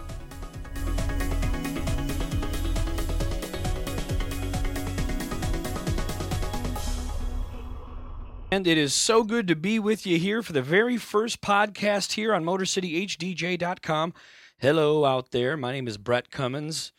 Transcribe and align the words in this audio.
And 8.54 8.68
it 8.68 8.78
is 8.78 8.94
so 8.94 9.24
good 9.24 9.48
to 9.48 9.56
be 9.56 9.80
with 9.80 10.06
you 10.06 10.20
here 10.20 10.44
for 10.44 10.52
the 10.52 10.62
very 10.62 10.98
first 10.98 11.40
podcast 11.40 12.12
here 12.12 12.34
on 12.34 12.44
MotorCityHDJ.com. 12.44 14.14
Hello 14.58 15.06
out 15.06 15.32
there. 15.32 15.56
My 15.56 15.72
name 15.72 15.88
is 15.88 15.98
Brett 15.98 16.30
Cummins. 16.32 16.92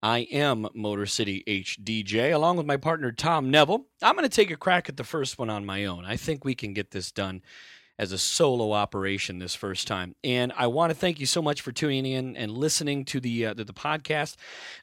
I 0.00 0.28
am 0.30 0.68
Motor 0.74 1.06
City 1.06 1.42
HDJ, 1.44 2.32
along 2.32 2.56
with 2.56 2.66
my 2.66 2.76
partner 2.76 3.10
Tom 3.10 3.50
Neville. 3.50 3.86
I'm 4.00 4.14
going 4.14 4.28
to 4.28 4.34
take 4.34 4.52
a 4.52 4.56
crack 4.56 4.88
at 4.88 4.96
the 4.96 5.02
first 5.02 5.40
one 5.40 5.50
on 5.50 5.66
my 5.66 5.86
own. 5.86 6.04
I 6.04 6.16
think 6.16 6.44
we 6.44 6.54
can 6.54 6.72
get 6.72 6.92
this 6.92 7.10
done 7.10 7.42
as 7.98 8.12
a 8.12 8.18
solo 8.18 8.70
operation 8.70 9.40
this 9.40 9.56
first 9.56 9.88
time. 9.88 10.14
And 10.22 10.52
I 10.56 10.68
want 10.68 10.90
to 10.90 10.94
thank 10.96 11.18
you 11.18 11.26
so 11.26 11.42
much 11.42 11.62
for 11.62 11.72
tuning 11.72 12.06
in 12.06 12.36
and 12.36 12.52
listening 12.52 13.04
to 13.06 13.18
the 13.18 13.46
uh, 13.46 13.54
the, 13.54 13.64
podcast. 13.64 14.36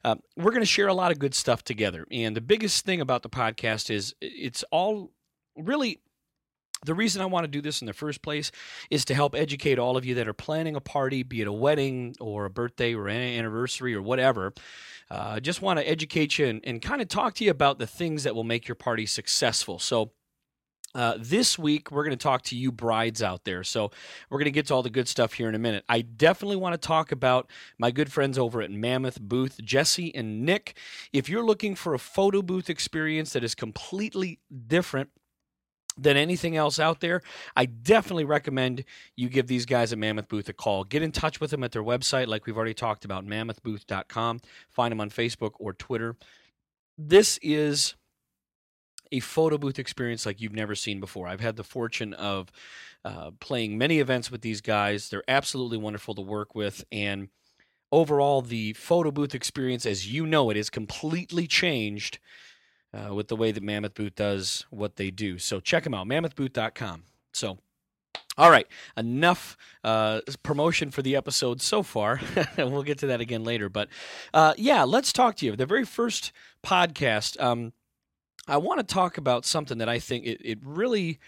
Uh, 0.04 0.16
we're 0.36 0.52
going 0.52 0.60
to 0.60 0.66
share 0.66 0.88
a 0.88 0.94
lot 0.94 1.12
of 1.12 1.18
good 1.18 1.34
stuff 1.34 1.64
together. 1.64 2.06
And 2.10 2.36
the 2.36 2.42
biggest 2.42 2.84
thing 2.84 3.00
about 3.00 3.22
the 3.22 3.30
podcast 3.30 3.88
is 3.88 4.14
it's 4.20 4.62
all 4.64 5.12
really 5.56 5.98
the 6.84 6.94
reason 6.94 7.20
I 7.20 7.26
want 7.26 7.44
to 7.44 7.48
do 7.48 7.60
this 7.60 7.82
in 7.82 7.86
the 7.86 7.92
first 7.92 8.22
place 8.22 8.50
is 8.90 9.04
to 9.06 9.14
help 9.14 9.34
educate 9.34 9.78
all 9.78 9.96
of 9.96 10.04
you 10.04 10.14
that 10.14 10.28
are 10.28 10.32
planning 10.32 10.76
a 10.76 10.80
party, 10.80 11.22
be 11.22 11.42
it 11.42 11.46
a 11.46 11.52
wedding 11.52 12.16
or 12.20 12.46
a 12.46 12.50
birthday 12.50 12.94
or 12.94 13.08
an 13.08 13.16
anniversary 13.16 13.94
or 13.94 14.02
whatever. 14.02 14.52
I 15.10 15.14
uh, 15.14 15.40
just 15.40 15.60
want 15.60 15.78
to 15.78 15.88
educate 15.88 16.38
you 16.38 16.46
and, 16.46 16.60
and 16.64 16.80
kind 16.80 17.02
of 17.02 17.08
talk 17.08 17.34
to 17.34 17.44
you 17.44 17.50
about 17.50 17.78
the 17.78 17.86
things 17.86 18.24
that 18.24 18.34
will 18.34 18.44
make 18.44 18.68
your 18.68 18.76
party 18.76 19.06
successful. 19.06 19.78
So, 19.78 20.12
uh, 20.92 21.14
this 21.20 21.56
week, 21.56 21.92
we're 21.92 22.02
going 22.02 22.16
to 22.16 22.22
talk 22.22 22.42
to 22.42 22.56
you 22.56 22.72
brides 22.72 23.22
out 23.22 23.44
there. 23.44 23.62
So, 23.62 23.90
we're 24.28 24.38
going 24.38 24.46
to 24.46 24.50
get 24.52 24.66
to 24.66 24.74
all 24.74 24.82
the 24.82 24.90
good 24.90 25.08
stuff 25.08 25.32
here 25.34 25.48
in 25.48 25.54
a 25.54 25.58
minute. 25.58 25.84
I 25.88 26.00
definitely 26.00 26.56
want 26.56 26.80
to 26.80 26.86
talk 26.86 27.12
about 27.12 27.50
my 27.78 27.90
good 27.90 28.12
friends 28.12 28.38
over 28.38 28.62
at 28.62 28.70
Mammoth 28.70 29.20
Booth, 29.20 29.60
Jesse 29.62 30.14
and 30.14 30.44
Nick. 30.44 30.76
If 31.12 31.28
you're 31.28 31.44
looking 31.44 31.74
for 31.74 31.92
a 31.92 31.98
photo 31.98 32.40
booth 32.40 32.70
experience 32.70 33.32
that 33.32 33.44
is 33.44 33.54
completely 33.54 34.38
different 34.68 35.10
than 35.96 36.16
anything 36.16 36.56
else 36.56 36.78
out 36.78 37.00
there, 37.00 37.20
I 37.56 37.66
definitely 37.66 38.24
recommend 38.24 38.84
you 39.16 39.28
give 39.28 39.46
these 39.46 39.66
guys 39.66 39.92
at 39.92 39.98
Mammoth 39.98 40.28
Booth 40.28 40.48
a 40.48 40.52
call. 40.52 40.84
Get 40.84 41.02
in 41.02 41.12
touch 41.12 41.40
with 41.40 41.50
them 41.50 41.64
at 41.64 41.72
their 41.72 41.82
website, 41.82 42.26
like 42.26 42.46
we've 42.46 42.56
already 42.56 42.74
talked 42.74 43.04
about, 43.04 43.26
mammothbooth.com. 43.26 44.40
Find 44.70 44.92
them 44.92 45.00
on 45.00 45.10
Facebook 45.10 45.52
or 45.58 45.72
Twitter. 45.72 46.16
This 46.96 47.38
is 47.42 47.94
a 49.12 49.20
photo 49.20 49.58
booth 49.58 49.78
experience 49.78 50.24
like 50.24 50.40
you've 50.40 50.52
never 50.52 50.74
seen 50.74 51.00
before. 51.00 51.26
I've 51.26 51.40
had 51.40 51.56
the 51.56 51.64
fortune 51.64 52.14
of 52.14 52.50
uh, 53.04 53.32
playing 53.40 53.76
many 53.76 53.98
events 53.98 54.30
with 54.30 54.42
these 54.42 54.60
guys. 54.60 55.08
They're 55.08 55.24
absolutely 55.26 55.78
wonderful 55.78 56.14
to 56.14 56.22
work 56.22 56.54
with. 56.54 56.84
And 56.92 57.28
overall, 57.90 58.42
the 58.42 58.74
photo 58.74 59.10
booth 59.10 59.34
experience, 59.34 59.86
as 59.86 60.12
you 60.12 60.26
know 60.26 60.50
it, 60.50 60.56
is 60.56 60.70
completely 60.70 61.46
changed 61.46 62.18
uh, 62.94 63.14
with 63.14 63.28
the 63.28 63.36
way 63.36 63.52
that 63.52 63.62
Mammoth 63.62 63.94
Booth 63.94 64.14
does 64.14 64.66
what 64.70 64.96
they 64.96 65.10
do. 65.10 65.38
So 65.38 65.60
check 65.60 65.84
them 65.84 65.94
out, 65.94 66.06
mammothbooth.com. 66.06 67.04
So, 67.32 67.58
all 68.36 68.50
right, 68.50 68.66
enough 68.96 69.56
uh, 69.84 70.20
promotion 70.42 70.90
for 70.90 71.02
the 71.02 71.16
episode 71.16 71.60
so 71.60 71.82
far. 71.82 72.20
we'll 72.58 72.82
get 72.82 72.98
to 72.98 73.06
that 73.08 73.20
again 73.20 73.44
later. 73.44 73.68
But 73.68 73.88
uh, 74.34 74.54
yeah, 74.56 74.84
let's 74.84 75.12
talk 75.12 75.36
to 75.36 75.46
you. 75.46 75.56
The 75.56 75.66
very 75.66 75.84
first 75.84 76.32
podcast, 76.64 77.40
um, 77.40 77.72
I 78.48 78.56
want 78.56 78.80
to 78.80 78.94
talk 78.94 79.18
about 79.18 79.44
something 79.44 79.78
that 79.78 79.88
I 79.88 79.98
think 79.98 80.26
it, 80.26 80.40
it 80.44 80.58
really 80.64 81.20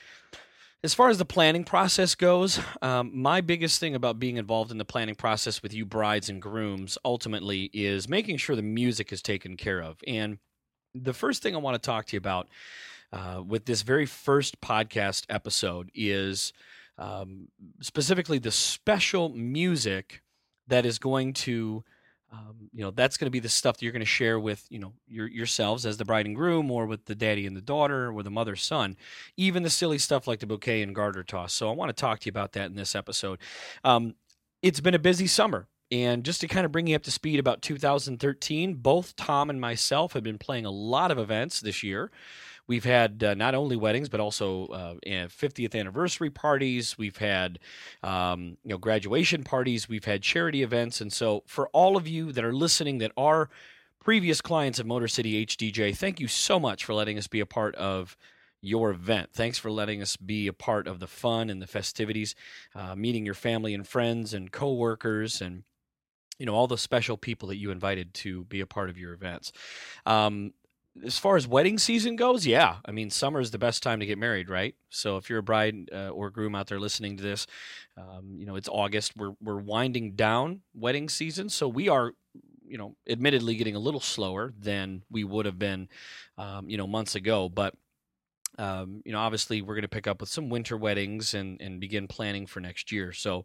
as 0.85 0.95
far 0.95 1.11
as 1.11 1.19
the 1.19 1.25
planning 1.25 1.63
process 1.63 2.17
goes, 2.17 2.59
um, 2.81 3.13
my 3.15 3.41
biggest 3.41 3.79
thing 3.79 3.95
about 3.95 4.19
being 4.19 4.37
involved 4.37 4.73
in 4.73 4.79
the 4.79 4.85
planning 4.85 5.15
process 5.15 5.63
with 5.63 5.73
you 5.73 5.87
brides 5.87 6.29
and 6.29 6.43
grooms 6.43 6.99
ultimately 7.05 7.71
is 7.73 8.09
making 8.09 8.37
sure 8.39 8.57
the 8.57 8.63
music 8.63 9.13
is 9.13 9.23
taken 9.23 9.57
care 9.57 9.81
of. 9.81 9.99
And 10.09 10.39
the 10.95 11.13
first 11.13 11.43
thing 11.43 11.55
I 11.55 11.59
want 11.59 11.81
to 11.81 11.87
talk 11.87 12.07
to 12.07 12.17
you 12.17 12.19
about 12.19 12.49
uh, 13.13 13.43
with 13.47 13.65
this 13.65 13.83
very 13.83 14.07
first 14.07 14.61
podcast 14.61 15.27
episode 15.29 15.91
is 15.95 16.53
um, 16.99 17.49
specifically 17.81 18.39
the 18.39 18.51
special 18.51 19.29
music 19.31 20.23
that 20.69 20.87
is 20.87 20.99
going 20.99 21.33
to. 21.35 21.85
Um, 22.35 22.71
you 22.73 22.83
know 22.83 22.91
that's 22.91 23.19
going 23.19 23.27
to 23.27 23.31
be 23.31 23.41
the 23.41 23.51
stuff 23.51 23.77
that 23.77 23.83
you're 23.83 23.93
going 23.93 24.01
to 24.01 24.07
share 24.07 24.41
with 24.41 24.65
you 24.71 24.79
know 24.79 24.95
your, 25.07 25.29
yourselves 25.29 25.85
as 25.85 25.99
the 25.99 26.07
bride 26.07 26.25
and 26.25 26.35
groom 26.35 26.71
or 26.71 26.87
with 26.87 27.05
the 27.05 27.15
daddy 27.15 27.47
and 27.47 27.55
the 27.55 27.61
daughter 27.61 28.11
or 28.11 28.23
the 28.23 28.31
mother 28.31 28.57
son 28.57 28.97
even 29.37 29.63
the 29.63 29.69
silly 29.69 29.99
stuff 29.99 30.27
like 30.27 30.41
the 30.41 30.47
bouquet 30.47 30.81
and 30.81 30.95
garter 30.95 31.23
toss 31.23 31.53
so 31.53 31.69
i 31.69 31.75
want 31.75 31.91
to 31.91 31.93
talk 31.93 32.21
to 32.21 32.27
you 32.29 32.31
about 32.31 32.53
that 32.53 32.71
in 32.71 32.75
this 32.75 32.95
episode 32.95 33.39
um, 33.85 34.15
it's 34.63 34.81
been 34.81 34.95
a 34.95 34.99
busy 34.99 35.27
summer 35.27 35.69
and 35.93 36.25
just 36.25 36.41
to 36.41 36.49
kind 36.49 36.65
of 36.65 36.73
bring 36.73 36.87
you 36.87 36.97
up 36.97 37.03
to 37.03 37.11
speed 37.11 37.39
about 37.39 37.61
2013, 37.61 38.75
both 38.77 39.15
Tom 39.15 39.51
and 39.51 39.61
myself 39.61 40.15
have 40.15 40.23
been 40.23 40.39
playing 40.39 40.65
a 40.65 40.71
lot 40.71 41.11
of 41.11 41.19
events 41.19 41.61
this 41.61 41.83
year. 41.83 42.11
We've 42.67 42.85
had 42.85 43.23
uh, 43.23 43.35
not 43.35 43.55
only 43.55 43.77
weddings, 43.77 44.09
but 44.09 44.19
also 44.19 44.67
uh, 44.69 44.95
50th 45.05 45.79
anniversary 45.79 46.31
parties. 46.31 46.97
We've 46.97 47.19
had 47.19 47.59
um, 48.03 48.57
you 48.65 48.71
know 48.71 48.79
graduation 48.79 49.45
parties. 49.45 49.87
We've 49.87 50.07
had 50.07 50.23
charity 50.23 50.63
events, 50.63 51.03
and 51.03 51.13
so 51.13 51.43
for 51.47 51.69
all 51.69 51.99
of 51.99 52.09
you 52.09 52.33
that 52.33 52.43
are 52.43 52.55
listening, 52.55 52.97
that 52.99 53.13
are 53.15 53.51
previous 54.01 54.41
clients 54.41 54.79
of 54.79 54.87
Motor 54.87 55.09
City 55.09 55.45
HDJ, 55.45 55.95
thank 55.95 56.21
you 56.21 56.29
so 56.29 56.59
much 56.59 56.87
for 56.87 56.95
letting 56.95 57.19
us 57.19 57.27
be 57.27 57.41
a 57.41 57.47
part 57.47 57.75
of 57.75 58.17
your 58.63 58.91
event. 58.93 59.31
Thanks 59.35 59.59
for 59.59 59.71
letting 59.71 60.01
us 60.01 60.17
be 60.17 60.47
a 60.47 60.53
part 60.55 60.87
of 60.87 61.01
the 61.01 61.07
fun 61.07 61.51
and 61.51 61.61
the 61.61 61.67
festivities, 61.67 62.35
uh, 62.75 62.95
meeting 62.95 63.27
your 63.27 63.35
family 63.35 63.75
and 63.75 63.87
friends 63.87 64.33
and 64.33 64.51
coworkers 64.51 65.43
and 65.43 65.65
you 66.39 66.47
know 66.47 66.55
all 66.55 66.67
the 66.67 66.79
special 66.79 67.17
people 67.17 67.49
that 67.49 67.57
you 67.57 67.71
invited 67.71 68.15
to 68.15 68.45
be 68.45 68.61
a 68.61 68.67
part 68.67 68.91
of 68.91 68.99
your 68.99 69.13
events. 69.13 69.53
Um, 70.07 70.53
as 71.05 71.19
far 71.19 71.37
as 71.37 71.49
wedding 71.49 71.79
season 71.79 72.17
goes, 72.17 72.47
yeah, 72.47 72.77
I 72.85 72.91
mean 72.91 73.11
summer 73.11 73.41
is 73.41 73.51
the 73.51 73.59
best 73.59 73.83
time 73.83 74.01
to 74.01 74.07
get 74.07 74.19
married, 74.19 74.51
right? 74.51 74.75
So 74.91 75.17
if 75.17 75.31
you're 75.31 75.39
a 75.39 75.43
bride 75.43 75.89
uh, 75.93 76.09
or 76.11 76.31
groom 76.31 76.55
out 76.55 76.67
there 76.67 76.81
listening 76.81 77.17
to 77.17 77.23
this, 77.23 77.47
um, 77.97 78.35
you 78.37 78.47
know 78.47 78.57
it's 78.57 78.69
August. 78.69 79.17
We're 79.17 79.35
we're 79.41 79.59
winding 79.59 80.13
down 80.13 80.61
wedding 80.75 81.09
season, 81.09 81.49
so 81.49 81.67
we 81.69 81.89
are, 81.89 82.13
you 82.67 82.77
know, 82.79 82.97
admittedly 83.09 83.55
getting 83.57 83.75
a 83.75 83.79
little 83.81 84.01
slower 84.01 84.53
than 84.59 85.03
we 85.11 85.25
would 85.25 85.47
have 85.47 85.59
been, 85.59 85.89
um, 86.37 86.69
you 86.69 86.77
know, 86.77 86.87
months 86.87 87.15
ago, 87.15 87.49
but 87.49 87.75
um, 88.59 89.03
you 89.05 89.13
know, 89.13 89.19
obviously 89.19 89.63
we're 89.63 89.75
going 89.75 89.83
to 89.83 89.89
pick 89.89 90.07
up 90.07 90.21
with 90.21 90.29
some 90.29 90.51
winter 90.51 90.77
weddings 90.77 91.35
and, 91.35 91.61
and 91.61 91.81
begin 91.81 92.07
planning 92.07 92.47
for 92.47 92.61
next 92.61 92.93
year. 92.93 93.13
So, 93.13 93.45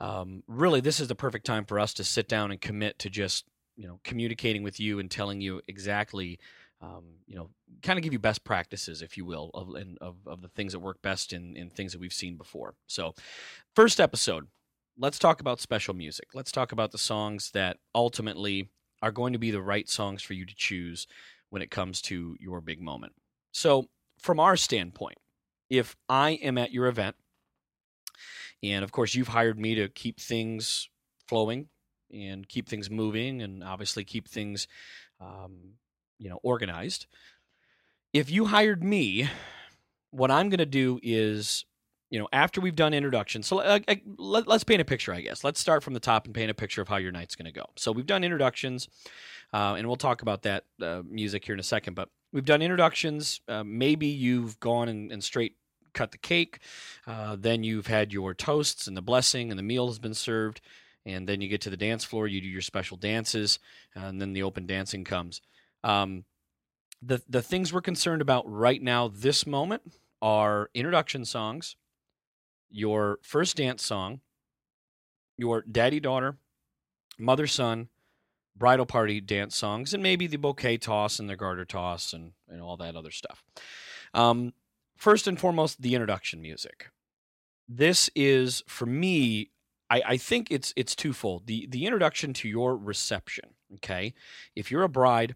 um, 0.00 0.42
really, 0.46 0.80
this 0.80 1.00
is 1.00 1.08
the 1.08 1.14
perfect 1.14 1.46
time 1.46 1.64
for 1.64 1.78
us 1.78 1.94
to 1.94 2.04
sit 2.04 2.28
down 2.28 2.50
and 2.50 2.60
commit 2.60 2.98
to 3.00 3.10
just, 3.10 3.46
you 3.76 3.86
know, 3.86 4.00
communicating 4.04 4.62
with 4.62 4.78
you 4.78 4.98
and 4.98 5.10
telling 5.10 5.40
you 5.40 5.62
exactly, 5.68 6.38
um, 6.82 7.04
you 7.26 7.36
know, 7.36 7.48
kind 7.82 7.98
of 7.98 8.02
give 8.02 8.12
you 8.12 8.18
best 8.18 8.44
practices, 8.44 9.00
if 9.00 9.16
you 9.16 9.24
will, 9.24 9.50
of, 9.54 9.74
of, 10.00 10.16
of 10.26 10.42
the 10.42 10.48
things 10.48 10.72
that 10.72 10.80
work 10.80 11.00
best 11.02 11.32
in, 11.32 11.56
in 11.56 11.70
things 11.70 11.92
that 11.92 12.00
we've 12.00 12.12
seen 12.12 12.36
before. 12.36 12.74
So, 12.86 13.14
first 13.74 14.00
episode, 14.00 14.48
let's 14.98 15.18
talk 15.18 15.40
about 15.40 15.60
special 15.60 15.94
music. 15.94 16.28
Let's 16.34 16.52
talk 16.52 16.72
about 16.72 16.92
the 16.92 16.98
songs 16.98 17.50
that 17.52 17.78
ultimately 17.94 18.68
are 19.00 19.12
going 19.12 19.32
to 19.32 19.38
be 19.38 19.50
the 19.50 19.62
right 19.62 19.88
songs 19.88 20.22
for 20.22 20.34
you 20.34 20.44
to 20.44 20.54
choose 20.54 21.06
when 21.50 21.62
it 21.62 21.70
comes 21.70 22.00
to 22.02 22.36
your 22.38 22.60
big 22.60 22.80
moment. 22.80 23.12
So, 23.52 23.88
from 24.22 24.40
our 24.40 24.56
standpoint, 24.56 25.18
if 25.68 25.96
I 26.08 26.30
am 26.30 26.58
at 26.58 26.72
your 26.72 26.86
event, 26.86 27.16
and 28.62 28.84
of 28.84 28.92
course 28.92 29.14
you've 29.14 29.28
hired 29.28 29.58
me 29.58 29.74
to 29.74 29.88
keep 29.88 30.20
things 30.20 30.88
flowing 31.26 31.68
and 32.12 32.48
keep 32.48 32.68
things 32.68 32.90
moving, 32.90 33.42
and 33.42 33.64
obviously 33.64 34.04
keep 34.04 34.28
things, 34.28 34.68
um, 35.20 35.74
you 36.18 36.28
know, 36.28 36.38
organized. 36.42 37.06
If 38.12 38.30
you 38.30 38.46
hired 38.46 38.84
me, 38.84 39.28
what 40.10 40.30
I'm 40.30 40.50
going 40.50 40.58
to 40.58 40.66
do 40.66 41.00
is 41.02 41.64
you 42.12 42.18
know, 42.18 42.28
after 42.30 42.60
we've 42.60 42.76
done 42.76 42.92
introductions, 42.92 43.46
so 43.46 43.60
uh, 43.60 43.78
let, 44.18 44.46
us 44.46 44.64
paint 44.64 44.82
a 44.82 44.84
picture, 44.84 45.14
I 45.14 45.22
guess. 45.22 45.42
Let's 45.42 45.58
start 45.58 45.82
from 45.82 45.94
the 45.94 46.00
top 46.00 46.26
and 46.26 46.34
paint 46.34 46.50
a 46.50 46.54
picture 46.54 46.82
of 46.82 46.88
how 46.88 46.98
your 46.98 47.10
night's 47.10 47.34
going 47.34 47.46
to 47.46 47.58
go. 47.58 47.64
So 47.76 47.90
we've 47.90 48.04
done 48.04 48.22
introductions, 48.22 48.86
uh, 49.54 49.76
and 49.78 49.86
we'll 49.86 49.96
talk 49.96 50.20
about 50.20 50.42
that 50.42 50.64
uh, 50.82 51.00
music 51.08 51.42
here 51.46 51.54
in 51.54 51.58
a 51.58 51.62
second. 51.62 51.94
But 51.94 52.10
we've 52.32 52.44
done 52.44 52.62
introductions. 52.62 53.40
Uh, 53.46 53.62
maybe 53.64 54.06
you've 54.06 54.58
gone 54.60 54.88
and, 54.88 55.12
and, 55.12 55.22
straight 55.22 55.56
cut 55.92 56.10
the 56.10 56.18
cake. 56.18 56.60
Uh, 57.06 57.36
then 57.38 57.62
you've 57.62 57.86
had 57.86 58.12
your 58.12 58.34
toasts 58.34 58.86
and 58.86 58.96
the 58.96 59.02
blessing, 59.02 59.50
and 59.50 59.58
the 59.58 59.62
meal 59.62 59.86
has 59.86 59.98
been 59.98 60.14
served. 60.14 60.60
And 61.04 61.28
then 61.28 61.40
you 61.40 61.48
get 61.48 61.60
to 61.62 61.70
the 61.70 61.76
dance 61.76 62.04
floor. 62.04 62.26
You 62.26 62.40
do 62.40 62.46
your 62.46 62.62
special 62.62 62.96
dances, 62.96 63.58
and 63.94 64.20
then 64.20 64.32
the 64.32 64.42
open 64.44 64.66
dancing 64.66 65.04
comes. 65.04 65.40
Um, 65.82 66.24
the 67.02 67.20
the 67.28 67.42
things 67.42 67.72
we're 67.72 67.80
concerned 67.80 68.22
about 68.22 68.48
right 68.48 68.80
now, 68.80 69.08
this 69.08 69.44
moment, 69.44 69.82
are 70.20 70.70
introduction 70.74 71.24
songs, 71.24 71.74
your 72.70 73.18
first 73.22 73.56
dance 73.56 73.84
song, 73.84 74.20
your 75.36 75.62
daddy 75.62 75.98
daughter, 75.98 76.36
mother 77.18 77.48
son, 77.48 77.88
bridal 78.56 78.86
party 78.86 79.20
dance 79.20 79.56
songs, 79.56 79.94
and 79.94 80.02
maybe 80.02 80.26
the 80.26 80.36
bouquet 80.36 80.78
toss 80.78 81.18
and 81.18 81.28
the 81.28 81.36
garter 81.36 81.64
toss 81.64 82.12
and, 82.12 82.32
and 82.48 82.60
all 82.60 82.76
that 82.76 82.96
other 82.96 83.10
stuff. 83.10 83.42
Um, 84.14 84.52
first 84.96 85.26
and 85.26 85.38
foremost, 85.38 85.82
the 85.82 85.94
introduction 85.94 86.42
music. 86.42 86.90
This 87.68 88.10
is 88.14 88.62
for 88.66 88.86
me. 88.86 89.50
I, 89.88 90.02
I 90.06 90.16
think 90.16 90.50
it's 90.50 90.72
it's 90.76 90.94
twofold. 90.94 91.46
The 91.46 91.66
the 91.66 91.86
introduction 91.86 92.32
to 92.34 92.48
your 92.48 92.76
reception. 92.76 93.50
Okay, 93.76 94.14
if 94.54 94.70
you're 94.70 94.82
a 94.82 94.88
bride 94.88 95.34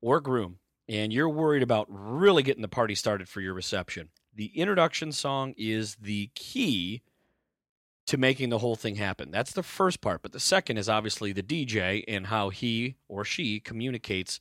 or 0.00 0.20
groom 0.20 0.58
and 0.88 1.12
you're 1.12 1.28
worried 1.28 1.62
about 1.62 1.86
really 1.88 2.42
getting 2.42 2.62
the 2.62 2.68
party 2.68 2.94
started 2.94 3.28
for 3.28 3.40
your 3.40 3.54
reception, 3.54 4.10
the 4.34 4.46
introduction 4.54 5.12
song 5.12 5.54
is 5.56 5.96
the 5.96 6.30
key 6.34 7.02
to 8.08 8.16
making 8.16 8.48
the 8.48 8.58
whole 8.58 8.74
thing 8.74 8.96
happen. 8.96 9.30
That's 9.30 9.52
the 9.52 9.62
first 9.62 10.00
part. 10.00 10.22
But 10.22 10.32
the 10.32 10.40
second 10.40 10.78
is 10.78 10.88
obviously 10.88 11.32
the 11.32 11.42
DJ 11.42 12.04
and 12.08 12.26
how 12.26 12.48
he 12.48 12.96
or 13.06 13.22
she 13.22 13.60
communicates 13.60 14.40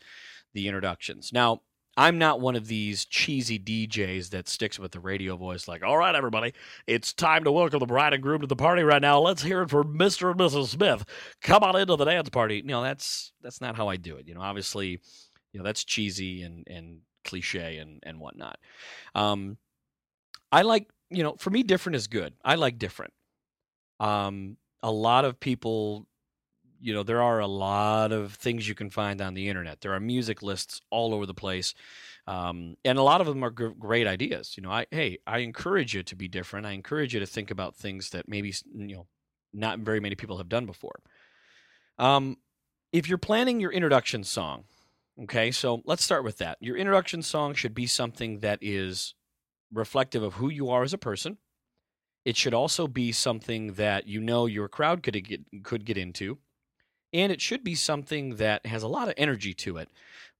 the 0.53 0.67
introductions. 0.67 1.33
Now, 1.33 1.61
I'm 1.97 2.17
not 2.17 2.39
one 2.39 2.55
of 2.55 2.67
these 2.67 3.03
cheesy 3.03 3.59
DJs 3.59 4.29
that 4.29 4.47
sticks 4.47 4.79
with 4.79 4.93
the 4.93 5.01
radio 5.01 5.35
voice 5.35 5.67
like, 5.67 5.83
all 5.83 5.97
right, 5.97 6.15
everybody, 6.15 6.53
it's 6.85 7.11
time 7.11 7.43
to 7.43 7.51
welcome 7.51 7.79
the 7.79 7.85
bride 7.85 8.13
and 8.13 8.23
groom 8.23 8.39
to 8.39 8.47
the 8.47 8.55
party 8.55 8.83
right 8.83 9.01
now. 9.01 9.19
Let's 9.19 9.41
hear 9.41 9.63
it 9.63 9.69
for 9.69 9.83
Mr. 9.83 10.31
and 10.31 10.39
Mrs. 10.39 10.67
Smith. 10.67 11.03
Come 11.41 11.63
on 11.63 11.75
into 11.75 11.97
the 11.97 12.05
dance 12.05 12.29
party. 12.29 12.57
You 12.57 12.63
No, 12.63 12.83
that's 12.83 13.33
that's 13.41 13.59
not 13.59 13.75
how 13.75 13.89
I 13.89 13.97
do 13.97 14.15
it. 14.15 14.27
You 14.27 14.35
know, 14.35 14.41
obviously, 14.41 15.01
you 15.51 15.59
know, 15.59 15.63
that's 15.63 15.83
cheesy 15.83 16.43
and 16.43 16.65
and 16.67 16.99
cliche 17.25 17.79
and 17.79 17.99
and 18.03 18.19
whatnot. 18.19 18.59
Um 19.13 19.57
I 20.53 20.61
like, 20.61 20.87
you 21.09 21.23
know, 21.23 21.35
for 21.37 21.49
me 21.49 21.63
different 21.63 21.97
is 21.97 22.07
good. 22.07 22.33
I 22.45 22.55
like 22.55 22.77
different. 22.79 23.11
Um, 23.99 24.57
a 24.83 24.91
lot 24.91 25.25
of 25.25 25.39
people, 25.39 26.07
you 26.79 26.93
know, 26.93 27.03
there 27.03 27.21
are 27.21 27.39
a 27.39 27.47
lot 27.47 28.11
of 28.11 28.33
things 28.33 28.67
you 28.67 28.75
can 28.75 28.89
find 28.89 29.21
on 29.21 29.33
the 29.33 29.49
internet. 29.49 29.81
There 29.81 29.93
are 29.93 29.99
music 29.99 30.43
lists 30.43 30.81
all 30.91 31.13
over 31.13 31.25
the 31.25 31.33
place, 31.33 31.73
um, 32.27 32.75
and 32.85 32.97
a 32.97 33.03
lot 33.03 33.21
of 33.21 33.27
them 33.27 33.43
are 33.43 33.51
g- 33.51 33.73
great 33.79 34.07
ideas. 34.07 34.55
You 34.55 34.63
know, 34.63 34.71
I 34.71 34.85
hey, 34.91 35.17
I 35.25 35.39
encourage 35.39 35.95
you 35.95 36.03
to 36.03 36.15
be 36.15 36.27
different. 36.27 36.65
I 36.65 36.71
encourage 36.71 37.13
you 37.13 37.19
to 37.19 37.25
think 37.25 37.51
about 37.51 37.75
things 37.75 38.11
that 38.11 38.27
maybe 38.27 38.53
you 38.75 38.95
know 38.95 39.07
not 39.53 39.79
very 39.79 39.99
many 39.99 40.15
people 40.15 40.37
have 40.37 40.49
done 40.49 40.65
before. 40.65 40.99
Um, 41.97 42.37
if 42.93 43.09
you're 43.09 43.17
planning 43.17 43.59
your 43.59 43.71
introduction 43.71 44.23
song, 44.23 44.65
okay, 45.23 45.51
so 45.51 45.81
let's 45.85 46.03
start 46.03 46.23
with 46.23 46.37
that. 46.37 46.57
Your 46.61 46.77
introduction 46.77 47.21
song 47.21 47.53
should 47.53 47.73
be 47.73 47.87
something 47.87 48.39
that 48.39 48.59
is 48.61 49.15
reflective 49.73 50.23
of 50.23 50.35
who 50.35 50.49
you 50.49 50.69
are 50.69 50.83
as 50.83 50.93
a 50.93 50.97
person 50.97 51.37
it 52.27 52.35
should 52.35 52.53
also 52.53 52.87
be 52.87 53.13
something 53.13 53.71
that 53.75 54.05
you 54.05 54.19
know 54.19 54.47
your 54.47 54.67
crowd 54.67 55.01
could 55.01 55.23
get 55.25 55.63
could 55.63 55.85
get 55.85 55.97
into, 55.97 56.37
and 57.13 57.31
it 57.31 57.39
should 57.39 57.63
be 57.63 57.73
something 57.73 58.35
that 58.35 58.65
has 58.65 58.83
a 58.83 58.87
lot 58.89 59.07
of 59.07 59.13
energy 59.15 59.53
to 59.53 59.77
it. 59.77 59.87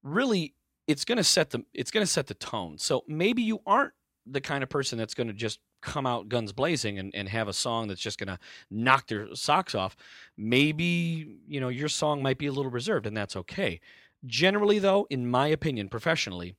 Really, 0.04 0.54
it's 0.86 1.06
going 1.06 1.18
to 1.18 1.24
set 1.24 1.52
the 1.52 1.64
it's 1.74 1.90
going 1.90 2.06
to 2.06 2.12
set 2.12 2.28
the 2.28 2.34
tone. 2.34 2.78
So 2.78 3.06
maybe 3.08 3.42
you 3.42 3.62
aren't 3.66 3.94
the 4.26 4.42
kind 4.42 4.64
of 4.64 4.70
person 4.70 4.98
that's 4.98 5.14
going 5.14 5.28
to 5.28 5.34
just 5.34 5.60
come 5.82 6.06
out 6.06 6.28
guns 6.28 6.52
blazing 6.52 7.00
and, 7.00 7.16
and 7.16 7.30
have 7.30 7.48
a 7.48 7.54
song 7.54 7.88
that's 7.88 8.02
just 8.02 8.20
going 8.20 8.28
to 8.28 8.40
knock 8.70 9.08
their 9.08 9.34
socks 9.34 9.74
off. 9.74 9.96
Maybe, 10.36 11.38
you 11.48 11.62
know, 11.62 11.70
your 11.70 11.88
song 11.88 12.22
might 12.22 12.38
be 12.38 12.48
a 12.48 12.52
little 12.52 12.72
reserved 12.72 13.08
and 13.08 13.16
that's 13.16 13.38
okay. 13.38 13.80
Generally 14.26 14.80
though, 14.80 15.08
in 15.10 15.30
my 15.30 15.48
opinion, 15.48 15.88
professionally, 15.88 16.58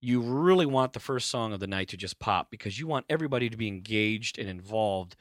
you 0.00 0.20
really 0.20 0.66
want 0.66 0.92
the 0.92 1.00
first 1.00 1.30
song 1.30 1.52
of 1.52 1.60
the 1.60 1.66
night 1.66 1.88
to 1.88 1.96
just 1.96 2.18
pop 2.18 2.50
because 2.50 2.78
you 2.78 2.86
want 2.86 3.06
everybody 3.08 3.50
to 3.50 3.56
be 3.56 3.68
engaged 3.68 4.38
and 4.38 4.48
involved 4.48 5.16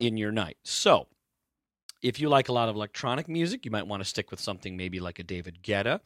in 0.00 0.16
your 0.16 0.32
night. 0.32 0.58
So, 0.64 1.06
if 2.02 2.18
you 2.18 2.28
like 2.28 2.48
a 2.48 2.52
lot 2.52 2.68
of 2.68 2.74
electronic 2.74 3.28
music, 3.28 3.64
you 3.64 3.70
might 3.70 3.86
want 3.86 4.02
to 4.02 4.08
stick 4.08 4.30
with 4.30 4.40
something 4.40 4.76
maybe 4.76 4.98
like 4.98 5.20
a 5.20 5.22
David 5.22 5.62
Guetta. 5.62 6.00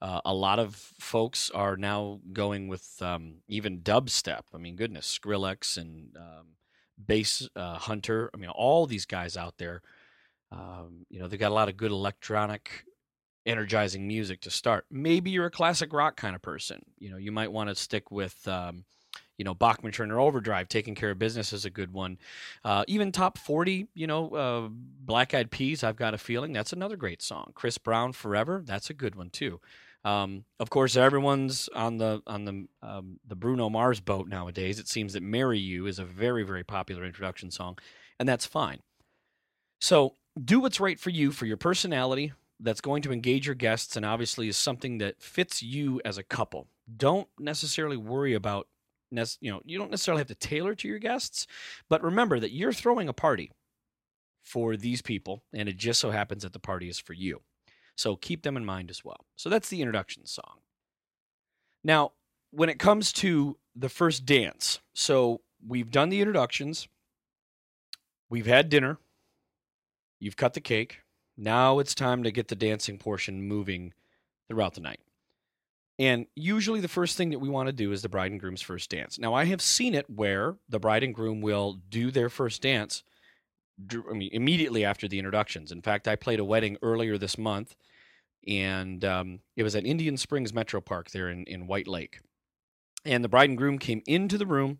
Uh, 0.00 0.20
a 0.24 0.32
lot 0.32 0.58
of 0.58 0.74
folks 0.98 1.50
are 1.50 1.76
now 1.76 2.20
going 2.32 2.68
with 2.68 3.00
um, 3.02 3.34
even 3.48 3.80
dubstep. 3.80 4.42
I 4.54 4.58
mean, 4.58 4.76
goodness, 4.76 5.18
Skrillex 5.22 5.76
and 5.76 6.16
um, 6.16 6.46
Bass 7.04 7.46
uh, 7.54 7.76
Hunter. 7.76 8.30
I 8.32 8.38
mean, 8.38 8.48
all 8.48 8.86
these 8.86 9.04
guys 9.04 9.36
out 9.36 9.58
there. 9.58 9.82
Um, 10.50 11.06
you 11.10 11.18
know, 11.18 11.28
they've 11.28 11.40
got 11.40 11.52
a 11.52 11.54
lot 11.54 11.68
of 11.68 11.76
good 11.76 11.90
electronic 11.90 12.84
energizing 13.46 14.06
music 14.06 14.40
to 14.42 14.50
start. 14.50 14.86
Maybe 14.90 15.30
you're 15.30 15.46
a 15.46 15.50
classic 15.50 15.92
rock 15.92 16.16
kind 16.16 16.34
of 16.34 16.42
person. 16.42 16.82
You 16.98 17.10
know, 17.10 17.16
you 17.16 17.32
might 17.32 17.52
want 17.52 17.68
to 17.68 17.74
stick 17.74 18.10
with, 18.10 18.46
um, 18.46 18.84
you 19.36 19.44
know, 19.44 19.54
Bachman 19.54 19.92
Turner 19.92 20.20
Overdrive, 20.20 20.68
Taking 20.68 20.94
Care 20.94 21.10
of 21.10 21.18
Business 21.18 21.52
is 21.52 21.64
a 21.64 21.70
good 21.70 21.92
one. 21.92 22.18
Uh, 22.64 22.84
even 22.86 23.10
top 23.10 23.38
40, 23.38 23.88
you 23.94 24.06
know, 24.06 24.30
uh, 24.30 24.68
Black 24.70 25.34
Eyed 25.34 25.50
Peas, 25.50 25.82
I've 25.82 25.96
Got 25.96 26.14
a 26.14 26.18
Feeling, 26.18 26.52
that's 26.52 26.72
another 26.72 26.96
great 26.96 27.22
song. 27.22 27.52
Chris 27.54 27.78
Brown, 27.78 28.12
Forever, 28.12 28.62
that's 28.64 28.90
a 28.90 28.94
good 28.94 29.14
one 29.14 29.30
too. 29.30 29.60
Um, 30.04 30.44
of 30.58 30.68
course, 30.68 30.96
everyone's 30.96 31.68
on 31.74 31.98
the 31.98 32.22
on 32.26 32.44
the 32.44 32.66
um, 32.82 33.20
the 33.26 33.36
Bruno 33.36 33.70
Mars 33.70 34.00
boat 34.00 34.28
nowadays. 34.28 34.80
It 34.80 34.88
seems 34.88 35.12
that 35.12 35.22
"Marry 35.22 35.60
You" 35.60 35.86
is 35.86 36.00
a 36.00 36.04
very 36.04 36.42
very 36.42 36.64
popular 36.64 37.04
introduction 37.04 37.52
song, 37.52 37.78
and 38.18 38.28
that's 38.28 38.44
fine. 38.44 38.80
So 39.80 40.16
do 40.42 40.60
what's 40.60 40.80
right 40.80 40.98
for 40.98 41.10
you, 41.10 41.30
for 41.30 41.46
your 41.46 41.56
personality, 41.56 42.32
that's 42.62 42.80
going 42.80 43.02
to 43.02 43.12
engage 43.12 43.46
your 43.46 43.54
guests 43.54 43.96
and 43.96 44.06
obviously 44.06 44.48
is 44.48 44.56
something 44.56 44.98
that 44.98 45.20
fits 45.20 45.62
you 45.62 46.00
as 46.04 46.16
a 46.16 46.22
couple. 46.22 46.68
Don't 46.96 47.28
necessarily 47.38 47.96
worry 47.96 48.34
about 48.34 48.68
you 49.10 49.52
know, 49.52 49.60
you 49.66 49.78
don't 49.78 49.90
necessarily 49.90 50.20
have 50.20 50.28
to 50.28 50.34
tailor 50.34 50.74
to 50.74 50.88
your 50.88 50.98
guests, 50.98 51.46
but 51.90 52.02
remember 52.02 52.40
that 52.40 52.52
you're 52.52 52.72
throwing 52.72 53.10
a 53.10 53.12
party 53.12 53.50
for 54.42 54.74
these 54.74 55.02
people 55.02 55.42
and 55.52 55.68
it 55.68 55.76
just 55.76 56.00
so 56.00 56.10
happens 56.10 56.44
that 56.44 56.54
the 56.54 56.58
party 56.58 56.88
is 56.88 56.98
for 56.98 57.12
you. 57.12 57.42
So 57.94 58.16
keep 58.16 58.42
them 58.42 58.56
in 58.56 58.64
mind 58.64 58.88
as 58.88 59.04
well. 59.04 59.26
So 59.36 59.50
that's 59.50 59.68
the 59.68 59.82
introduction 59.82 60.24
song. 60.24 60.60
Now, 61.84 62.12
when 62.50 62.68
it 62.68 62.78
comes 62.78 63.12
to 63.14 63.58
the 63.76 63.88
first 63.88 64.24
dance, 64.24 64.80
so 64.94 65.42
we've 65.66 65.90
done 65.90 66.08
the 66.08 66.20
introductions, 66.20 66.88
we've 68.30 68.46
had 68.46 68.68
dinner, 68.70 68.98
you've 70.18 70.36
cut 70.36 70.54
the 70.54 70.60
cake, 70.60 71.01
now 71.42 71.78
it's 71.78 71.94
time 71.94 72.22
to 72.22 72.30
get 72.30 72.48
the 72.48 72.56
dancing 72.56 72.98
portion 72.98 73.42
moving 73.42 73.92
throughout 74.48 74.74
the 74.74 74.80
night. 74.80 75.00
And 75.98 76.26
usually 76.34 76.80
the 76.80 76.88
first 76.88 77.16
thing 77.16 77.30
that 77.30 77.38
we 77.38 77.48
want 77.48 77.66
to 77.66 77.72
do 77.72 77.92
is 77.92 78.02
the 78.02 78.08
bride 78.08 78.30
and 78.30 78.40
groom's 78.40 78.62
first 78.62 78.90
dance. 78.90 79.18
Now 79.18 79.34
I 79.34 79.44
have 79.44 79.60
seen 79.60 79.94
it 79.94 80.08
where 80.08 80.56
the 80.68 80.80
bride 80.80 81.02
and 81.02 81.14
groom 81.14 81.40
will 81.40 81.80
do 81.90 82.10
their 82.10 82.28
first 82.28 82.62
dance 82.62 83.02
I 83.90 84.12
mean, 84.12 84.30
immediately 84.32 84.84
after 84.84 85.08
the 85.08 85.18
introductions. 85.18 85.72
In 85.72 85.82
fact, 85.82 86.06
I 86.06 86.16
played 86.16 86.40
a 86.40 86.44
wedding 86.44 86.76
earlier 86.82 87.18
this 87.18 87.38
month, 87.38 87.74
and 88.46 89.04
um, 89.04 89.40
it 89.56 89.62
was 89.62 89.74
at 89.74 89.86
Indian 89.86 90.16
Springs 90.16 90.52
Metro 90.52 90.80
Park 90.80 91.10
there 91.10 91.28
in, 91.28 91.44
in 91.44 91.66
White 91.66 91.88
Lake. 91.88 92.20
And 93.04 93.24
the 93.24 93.28
bride 93.28 93.48
and 93.48 93.58
groom 93.58 93.78
came 93.78 94.02
into 94.06 94.38
the 94.38 94.46
room 94.46 94.78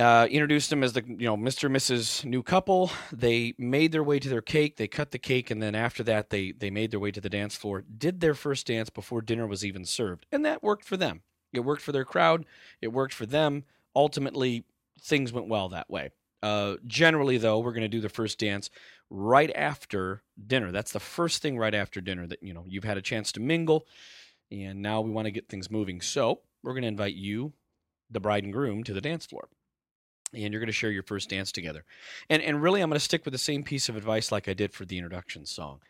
uh, 0.00 0.26
introduced 0.30 0.70
them 0.70 0.82
as 0.82 0.94
the 0.94 1.04
you 1.06 1.26
know 1.26 1.36
Mr. 1.36 1.64
and 1.64 1.76
Mrs. 1.76 2.24
new 2.24 2.42
couple. 2.42 2.90
They 3.12 3.54
made 3.58 3.92
their 3.92 4.02
way 4.02 4.18
to 4.18 4.28
their 4.28 4.40
cake. 4.40 4.76
They 4.76 4.88
cut 4.88 5.10
the 5.10 5.18
cake, 5.18 5.50
and 5.50 5.62
then 5.62 5.74
after 5.74 6.02
that, 6.04 6.30
they 6.30 6.52
they 6.52 6.70
made 6.70 6.90
their 6.90 7.00
way 7.00 7.10
to 7.10 7.20
the 7.20 7.28
dance 7.28 7.54
floor. 7.54 7.82
Did 7.82 8.20
their 8.20 8.34
first 8.34 8.66
dance 8.66 8.88
before 8.88 9.20
dinner 9.20 9.46
was 9.46 9.64
even 9.64 9.84
served, 9.84 10.26
and 10.32 10.44
that 10.44 10.62
worked 10.62 10.84
for 10.84 10.96
them. 10.96 11.20
It 11.52 11.60
worked 11.60 11.82
for 11.82 11.92
their 11.92 12.04
crowd. 12.04 12.46
It 12.80 12.88
worked 12.88 13.12
for 13.12 13.26
them. 13.26 13.64
Ultimately, 13.94 14.64
things 15.00 15.32
went 15.32 15.48
well 15.48 15.68
that 15.68 15.90
way. 15.90 16.10
Uh, 16.42 16.76
generally, 16.86 17.36
though, 17.36 17.58
we're 17.58 17.72
going 17.72 17.82
to 17.82 17.88
do 17.88 18.00
the 18.00 18.08
first 18.08 18.38
dance 18.38 18.70
right 19.10 19.50
after 19.54 20.22
dinner. 20.46 20.72
That's 20.72 20.92
the 20.92 21.00
first 21.00 21.42
thing 21.42 21.58
right 21.58 21.74
after 21.74 22.00
dinner 22.00 22.26
that 22.26 22.42
you 22.42 22.54
know 22.54 22.64
you've 22.66 22.84
had 22.84 22.96
a 22.96 23.02
chance 23.02 23.32
to 23.32 23.40
mingle, 23.40 23.86
and 24.50 24.80
now 24.80 25.02
we 25.02 25.10
want 25.10 25.26
to 25.26 25.32
get 25.32 25.48
things 25.48 25.70
moving. 25.70 26.00
So 26.00 26.40
we're 26.62 26.72
going 26.72 26.82
to 26.82 26.88
invite 26.88 27.14
you, 27.14 27.52
the 28.10 28.20
bride 28.20 28.44
and 28.44 28.52
groom, 28.52 28.82
to 28.84 28.94
the 28.94 29.02
dance 29.02 29.26
floor 29.26 29.48
and 30.32 30.52
you're 30.52 30.60
going 30.60 30.66
to 30.66 30.72
share 30.72 30.90
your 30.90 31.02
first 31.02 31.28
dance 31.28 31.52
together. 31.52 31.84
And 32.28 32.42
and 32.42 32.62
really 32.62 32.80
I'm 32.80 32.90
going 32.90 32.98
to 32.98 33.04
stick 33.04 33.24
with 33.24 33.32
the 33.32 33.38
same 33.38 33.62
piece 33.62 33.88
of 33.88 33.96
advice 33.96 34.30
like 34.30 34.48
I 34.48 34.54
did 34.54 34.72
for 34.72 34.84
the 34.84 34.96
introduction 34.96 35.46
song. 35.46 35.80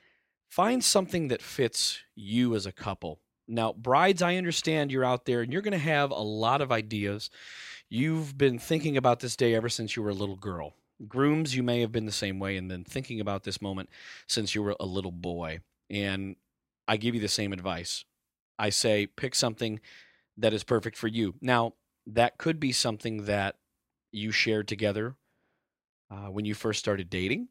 Find 0.49 0.83
something 0.83 1.29
that 1.29 1.43
fits 1.43 2.01
you 2.15 2.55
as 2.55 2.67
a 2.67 2.73
couple. 2.73 3.21
Now, 3.47 3.73
brides, 3.73 4.23
I 4.23 4.37
understand 4.37 4.93
you're 4.93 5.05
out 5.05 5.25
there 5.25 5.43
and 5.43 5.53
you're 5.53 5.63
going 5.63 5.73
to 5.73 5.79
have 5.79 6.11
a 6.11 6.15
lot 6.15 6.61
of 6.61 6.73
ideas. 6.73 7.31
You've 7.89 8.39
been 8.39 8.59
thinking 8.59 8.97
about 8.97 9.21
this 9.21 9.37
day 9.37 9.55
ever 9.55 9.69
since 9.69 9.97
you 9.97 10.03
were 10.03 10.11
a 10.11 10.15
little 10.15 10.37
girl. 10.37 10.75
Grooms, 11.09 11.57
you 11.57 11.63
may 11.63 11.81
have 11.81 11.91
been 11.91 12.07
the 12.07 12.13
same 12.13 12.39
way 12.39 12.57
and 12.57 12.71
then 12.71 12.85
thinking 12.85 13.21
about 13.21 13.43
this 13.43 13.61
moment 13.61 13.89
since 14.29 14.55
you 14.55 14.63
were 14.63 14.77
a 14.79 14.87
little 14.87 15.13
boy. 15.13 15.61
And 15.89 16.37
I 16.87 16.97
give 16.97 17.15
you 17.15 17.21
the 17.21 17.29
same 17.29 17.53
advice. 17.53 18.05
I 18.59 18.71
say 18.71 19.07
pick 19.07 19.35
something 19.35 19.81
that 20.37 20.53
is 20.53 20.63
perfect 20.63 20.97
for 20.97 21.09
you. 21.09 21.35
Now, 21.41 21.75
that 22.07 22.39
could 22.39 22.61
be 22.61 22.73
something 22.73 23.25
that 23.25 23.57
you 24.13 24.33
shared 24.33 24.69
together 24.69 25.15
uh, 26.11 26.27
when 26.29 26.45
you 26.45 26.55
first 26.55 26.79
started 26.79 27.11
dating. 27.11 27.49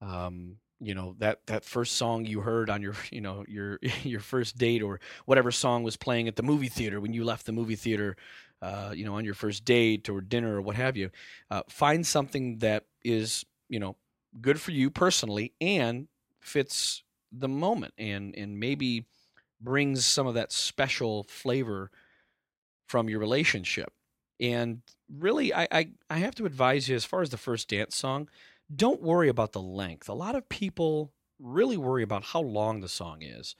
Um, 0.00 0.56
you 0.80 0.94
know 0.94 1.14
that 1.18 1.40
that 1.46 1.64
first 1.64 1.96
song 1.96 2.26
you 2.26 2.40
heard 2.40 2.68
on 2.68 2.82
your 2.82 2.94
you 3.10 3.20
know 3.20 3.44
your 3.48 3.78
your 4.02 4.20
first 4.20 4.58
date 4.58 4.82
or 4.82 5.00
whatever 5.24 5.50
song 5.50 5.82
was 5.82 5.96
playing 5.96 6.28
at 6.28 6.36
the 6.36 6.42
movie 6.42 6.68
theater 6.68 7.00
when 7.00 7.12
you 7.12 7.24
left 7.24 7.46
the 7.46 7.52
movie 7.52 7.76
theater 7.76 8.16
uh, 8.62 8.92
you 8.94 9.04
know 9.04 9.14
on 9.14 9.24
your 9.24 9.34
first 9.34 9.64
date 9.64 10.08
or 10.08 10.20
dinner 10.20 10.56
or 10.56 10.62
what 10.62 10.76
have 10.76 10.96
you 10.96 11.10
uh, 11.50 11.62
find 11.68 12.06
something 12.06 12.58
that 12.58 12.84
is 13.04 13.44
you 13.68 13.78
know 13.78 13.96
good 14.40 14.60
for 14.60 14.72
you 14.72 14.90
personally 14.90 15.52
and 15.60 16.08
fits 16.40 17.02
the 17.32 17.48
moment 17.48 17.94
and 17.98 18.34
and 18.36 18.58
maybe 18.58 19.06
brings 19.60 20.04
some 20.04 20.26
of 20.26 20.34
that 20.34 20.52
special 20.52 21.24
flavor 21.24 21.90
from 22.86 23.08
your 23.08 23.18
relationship 23.20 23.92
and 24.40 24.82
really 25.18 25.54
I, 25.54 25.68
I 25.70 25.88
i 26.10 26.18
have 26.18 26.34
to 26.36 26.46
advise 26.46 26.88
you 26.88 26.96
as 26.96 27.04
far 27.04 27.22
as 27.22 27.30
the 27.30 27.36
first 27.36 27.68
dance 27.68 27.94
song 27.96 28.28
don't 28.74 29.02
worry 29.02 29.28
about 29.28 29.52
the 29.52 29.60
length. 29.60 30.08
A 30.08 30.14
lot 30.14 30.34
of 30.34 30.48
people 30.48 31.12
really 31.38 31.76
worry 31.76 32.02
about 32.02 32.24
how 32.24 32.40
long 32.40 32.80
the 32.80 32.88
song 32.88 33.22
is. 33.22 33.56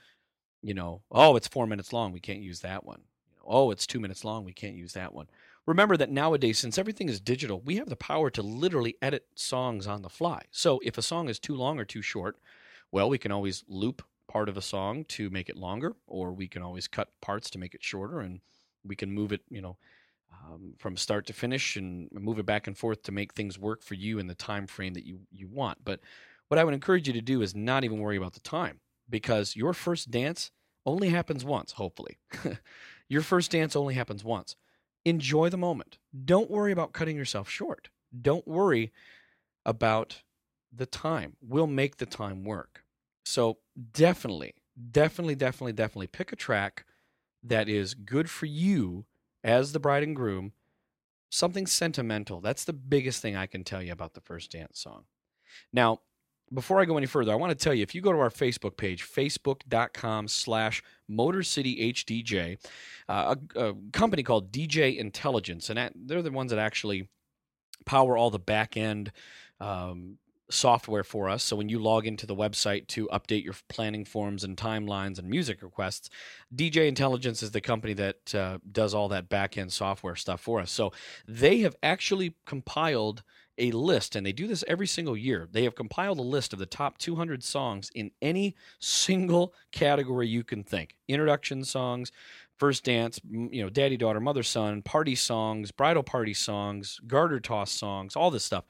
You 0.63 0.75
know, 0.75 1.03
oh, 1.11 1.37
it's 1.37 1.49
four 1.49 1.67
minutes 1.67 1.93
long. 1.93 2.13
We 2.13 2.21
can't 2.21 2.41
use 2.41 2.61
that 2.61 2.85
one. 2.85 3.03
Oh, 3.47 3.71
it's 3.71 3.87
two 3.87 4.01
minutes 4.01 4.25
long. 4.25 4.45
We 4.45 4.55
can't 4.55 4.77
use 4.77 4.95
that 4.95 5.15
one. 5.15 5.27
Remember 5.67 5.97
that 5.97 6.11
nowadays, 6.11 6.59
since 6.59 6.79
everything 6.79 7.09
is 7.09 7.21
digital, 7.21 7.61
we 7.61 7.77
have 7.77 7.89
the 7.89 7.97
power 7.97 8.31
to 8.31 8.43
literally 8.43 8.97
edit 9.03 9.27
songs 9.35 9.87
on 9.87 10.03
the 10.03 10.09
fly. 10.09 10.43
So 10.51 10.81
if 10.83 10.97
a 10.97 11.03
song 11.03 11.29
is 11.29 11.39
too 11.39 11.55
long 11.55 11.79
or 11.79 11.85
too 11.85 12.03
short, 12.03 12.39
well, 12.91 13.11
we 13.11 13.19
can 13.19 13.33
always 13.33 13.65
loop 13.69 14.03
part 14.27 14.49
of 14.49 14.57
a 14.57 14.63
song 14.63 15.05
to 15.05 15.29
make 15.31 15.49
it 15.49 15.57
longer, 15.57 15.95
or 16.07 16.33
we 16.33 16.49
can 16.49 16.63
always 16.63 16.89
cut 16.89 17.09
parts 17.21 17.51
to 17.51 17.59
make 17.59 17.75
it 17.75 17.83
shorter, 17.83 18.21
and 18.21 18.41
we 18.85 18.97
can 18.97 19.11
move 19.11 19.33
it, 19.33 19.43
you 19.51 19.61
know, 19.61 19.77
um, 20.47 20.75
from 20.79 20.97
start 20.97 21.27
to 21.27 21.33
finish 21.33 21.77
and 21.77 22.09
move 22.13 22.39
it 22.39 22.47
back 22.47 22.67
and 22.67 22.77
forth 22.77 23.03
to 23.05 23.13
make 23.13 23.33
things 23.33 23.59
work 23.59 23.83
for 23.83 23.95
you 23.95 24.19
in 24.19 24.27
the 24.27 24.35
time 24.35 24.67
frame 24.67 24.95
that 24.95 25.07
you 25.07 25.21
you 25.31 25.49
want. 25.49 25.79
But 25.85 26.01
what 26.49 26.59
I 26.59 26.65
would 26.65 26.75
encourage 26.75 27.07
you 27.07 27.13
to 27.15 27.21
do 27.21 27.43
is 27.43 27.55
not 27.55 27.85
even 27.85 28.01
worry 28.01 28.17
about 28.17 28.35
the 28.35 28.41
time 28.41 28.81
because 29.09 29.57
your 29.57 29.73
first 29.73 30.11
dance 30.11 30.51
only 30.87 31.09
happens 31.09 31.45
once, 31.45 31.73
hopefully. 31.73 32.19
your 33.09 33.23
first 33.23 33.51
dance 33.51 33.75
only 33.75 33.95
happens 33.95 34.23
once. 34.23 34.57
Enjoy 35.05 35.49
the 35.49 35.57
moment. 35.57 35.99
Don't 36.25 36.51
worry 36.51 36.73
about 36.73 36.93
cutting 36.93 37.17
yourself 37.17 37.49
short. 37.49 37.89
Don't 38.21 38.47
worry 38.47 38.93
about 39.65 40.23
the 40.73 40.87
time. 40.87 41.37
We'll 41.41 41.67
make 41.67 41.97
the 41.97 42.07
time 42.07 42.45
work. 42.45 42.85
So, 43.25 43.59
definitely, 43.93 44.55
definitely, 44.91 45.35
definitely, 45.35 45.73
definitely 45.73 46.07
pick 46.09 46.33
a 46.33 46.37
track 46.37 46.85
that 47.43 47.69
is 47.69 47.95
good 47.95 48.29
for 48.29 48.47
you 48.47 49.07
as 49.45 49.73
the 49.73 49.79
bride 49.79 50.03
and 50.03 50.17
groom 50.17 50.53
something 51.31 51.67
sentimental. 51.67 52.41
That's 52.41 52.65
the 52.65 52.73
biggest 52.73 53.21
thing 53.21 53.37
I 53.37 53.47
can 53.47 53.65
tell 53.65 53.83
you 53.83 53.93
about 53.93 54.15
the 54.15 54.21
first 54.21 54.53
dance 54.53 54.81
song. 54.81 55.05
Now, 55.73 56.01
before 56.53 56.81
I 56.81 56.85
go 56.85 56.97
any 56.97 57.07
further, 57.07 57.33
I 57.33 57.37
want 57.37 57.51
to 57.51 57.63
tell 57.63 57.75
you 57.75 57.83
if 57.83 57.95
you 57.95 58.01
go 58.01 58.13
to 58.13 58.19
our 58.19 58.31
Facebook 58.31 58.77
page, 58.77 59.05
facebook.com 59.05 60.29
slash 60.29 60.83
MotorCityHDJ, 61.11 62.59
uh, 63.09 63.35
a, 63.57 63.61
a, 63.61 63.75
company 63.93 64.23
called 64.23 64.53
DJ 64.53 64.97
Intelligence, 64.97 65.71
and 65.71 65.91
they're 65.95 66.23
the 66.23 66.31
ones 66.31 66.51
that 66.51 66.59
actually 66.59 67.09
power 67.85 68.17
all 68.17 68.31
the 68.31 68.39
back 68.39 68.77
end 68.77 69.11
um, 69.61 70.19
software 70.51 71.05
for 71.05 71.29
us. 71.29 71.43
So 71.43 71.57
when 71.57 71.69
you 71.69 71.79
log 71.79 72.07
into 72.07 72.27
the 72.27 72.35
website 72.35 72.87
to 72.89 73.09
update 73.09 73.45
your 73.45 73.55
planning 73.69 74.05
forms 74.05 74.45
and 74.45 74.57
timelines 74.57 75.19
and 75.19 75.29
music 75.29 75.63
requests, 75.63 76.11
DJ 76.55 76.89
Intelligence 76.89 77.43
is 77.43 77.51
the 77.51 77.61
company 77.61 77.95
that 77.95 78.35
uh, 78.35 78.59
does 78.71 78.95
all 78.95 79.09
that 79.09 79.29
back 79.29 79.57
end 79.57 79.73
software 79.73 80.17
stuff 80.17 80.41
for 80.41 80.61
us. 80.61 80.71
So 80.71 80.93
they 81.27 81.59
have 81.59 81.77
actually 81.83 82.35
compiled 82.47 83.23
a 83.59 83.71
list, 83.71 84.17
and 84.17 84.27
they 84.27 84.33
do 84.33 84.47
this 84.47 84.65
every 84.67 84.87
single 84.87 85.17
year. 85.17 85.49
They 85.51 85.65
have 85.65 85.77
compiled 85.77 86.19
a 86.19 86.23
list 86.23 86.53
of 86.53 86.59
the 86.59 86.67
top 86.67 86.99
200 86.99 87.43
songs 87.45 87.91
in 87.95 88.11
any 88.21 88.57
single 88.81 89.55
category 89.73 90.27
you 90.27 90.43
can 90.43 90.65
think 90.65 90.97
introduction 91.09 91.65
songs, 91.65 92.11
first 92.59 92.85
dance, 92.85 93.21
you 93.31 93.63
know, 93.63 93.71
daddy, 93.71 93.97
daughter, 93.97 94.21
mother, 94.21 94.43
son, 94.43 94.83
party 94.83 95.15
songs, 95.15 95.71
bridal 95.71 96.03
party 96.03 96.35
songs, 96.35 97.01
garter 97.07 97.41
toss 97.41 97.71
songs, 97.71 98.17
all 98.17 98.31
this 98.31 98.45
stuff. 98.45 98.65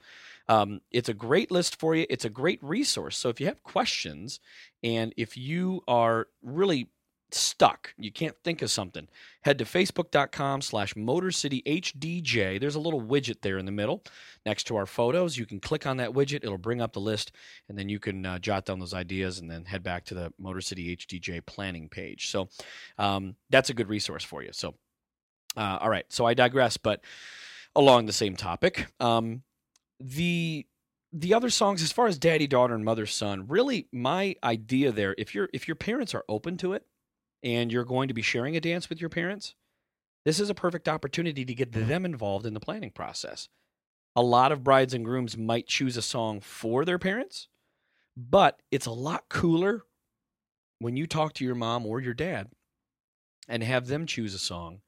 Um, 0.47 0.81
it's 0.91 1.09
a 1.09 1.13
great 1.13 1.51
list 1.51 1.79
for 1.79 1.95
you. 1.95 2.05
It's 2.09 2.25
a 2.25 2.29
great 2.29 2.63
resource. 2.63 3.17
So 3.17 3.29
if 3.29 3.39
you 3.39 3.47
have 3.47 3.63
questions 3.63 4.39
and 4.83 5.13
if 5.17 5.37
you 5.37 5.81
are 5.87 6.27
really 6.43 6.89
stuck, 7.31 7.93
you 7.97 8.11
can't 8.11 8.35
think 8.43 8.61
of 8.61 8.71
something, 8.71 9.07
head 9.41 9.57
to 9.57 9.65
facebook.com 9.65 10.61
slash 10.61 10.93
motorcityhdj. 10.93 12.59
There's 12.59 12.75
a 12.75 12.79
little 12.79 13.01
widget 13.01 13.41
there 13.41 13.57
in 13.57 13.65
the 13.65 13.71
middle 13.71 14.03
next 14.45 14.65
to 14.65 14.75
our 14.75 14.85
photos. 14.85 15.37
You 15.37 15.45
can 15.45 15.59
click 15.59 15.85
on 15.85 15.97
that 15.97 16.11
widget. 16.11 16.43
It'll 16.43 16.57
bring 16.57 16.81
up 16.81 16.93
the 16.93 17.01
list, 17.01 17.31
and 17.67 17.77
then 17.77 17.89
you 17.89 17.99
can 17.99 18.25
uh, 18.25 18.39
jot 18.39 18.65
down 18.65 18.79
those 18.79 18.93
ideas 18.93 19.39
and 19.39 19.49
then 19.49 19.65
head 19.65 19.83
back 19.83 20.05
to 20.05 20.13
the 20.13 20.31
Motor 20.39 20.61
City 20.61 20.95
HDJ 20.95 21.45
planning 21.45 21.89
page. 21.89 22.29
So 22.29 22.49
um, 22.97 23.35
that's 23.49 23.69
a 23.69 23.73
good 23.73 23.89
resource 23.89 24.23
for 24.23 24.43
you. 24.43 24.49
So, 24.53 24.75
uh, 25.57 25.79
all 25.81 25.89
right. 25.89 26.05
So 26.09 26.25
I 26.25 26.33
digress, 26.33 26.77
but 26.77 27.01
along 27.75 28.05
the 28.05 28.13
same 28.13 28.35
topic. 28.35 28.87
Um, 28.99 29.43
the 29.99 30.65
the 31.11 31.33
other 31.33 31.49
songs 31.49 31.81
as 31.81 31.91
far 31.91 32.07
as 32.07 32.17
daddy 32.17 32.47
daughter 32.47 32.75
and 32.75 32.83
mother 32.83 33.05
son 33.05 33.47
really 33.47 33.87
my 33.91 34.35
idea 34.43 34.91
there 34.91 35.15
if 35.17 35.33
you're 35.33 35.49
if 35.53 35.67
your 35.67 35.75
parents 35.75 36.13
are 36.13 36.25
open 36.27 36.57
to 36.57 36.73
it 36.73 36.85
and 37.43 37.71
you're 37.71 37.85
going 37.85 38.07
to 38.07 38.13
be 38.13 38.21
sharing 38.21 38.57
a 38.57 38.61
dance 38.61 38.89
with 38.89 38.99
your 38.99 39.09
parents 39.09 39.55
this 40.25 40.39
is 40.39 40.49
a 40.49 40.55
perfect 40.55 40.89
opportunity 40.89 41.45
to 41.45 41.53
get 41.53 41.71
them 41.71 42.03
involved 42.03 42.47
in 42.47 42.55
the 42.55 42.59
planning 42.59 42.89
process. 42.89 43.47
A 44.15 44.23
lot 44.23 44.51
of 44.51 44.63
brides 44.63 44.95
and 44.95 45.05
grooms 45.05 45.37
might 45.37 45.67
choose 45.67 45.97
a 45.97 46.01
song 46.01 46.39
for 46.39 46.83
their 46.83 46.97
parents 46.97 47.47
but 48.17 48.61
it's 48.71 48.85
a 48.85 48.91
lot 48.91 49.25
cooler 49.29 49.83
when 50.79 50.95
you 50.95 51.05
talk 51.05 51.33
to 51.33 51.45
your 51.45 51.55
mom 51.55 51.85
or 51.85 51.99
your 51.99 52.13
dad 52.13 52.49
and 53.47 53.63
have 53.63 53.87
them 53.87 54.05
choose 54.05 54.33
a 54.33 54.39
song 54.39 54.81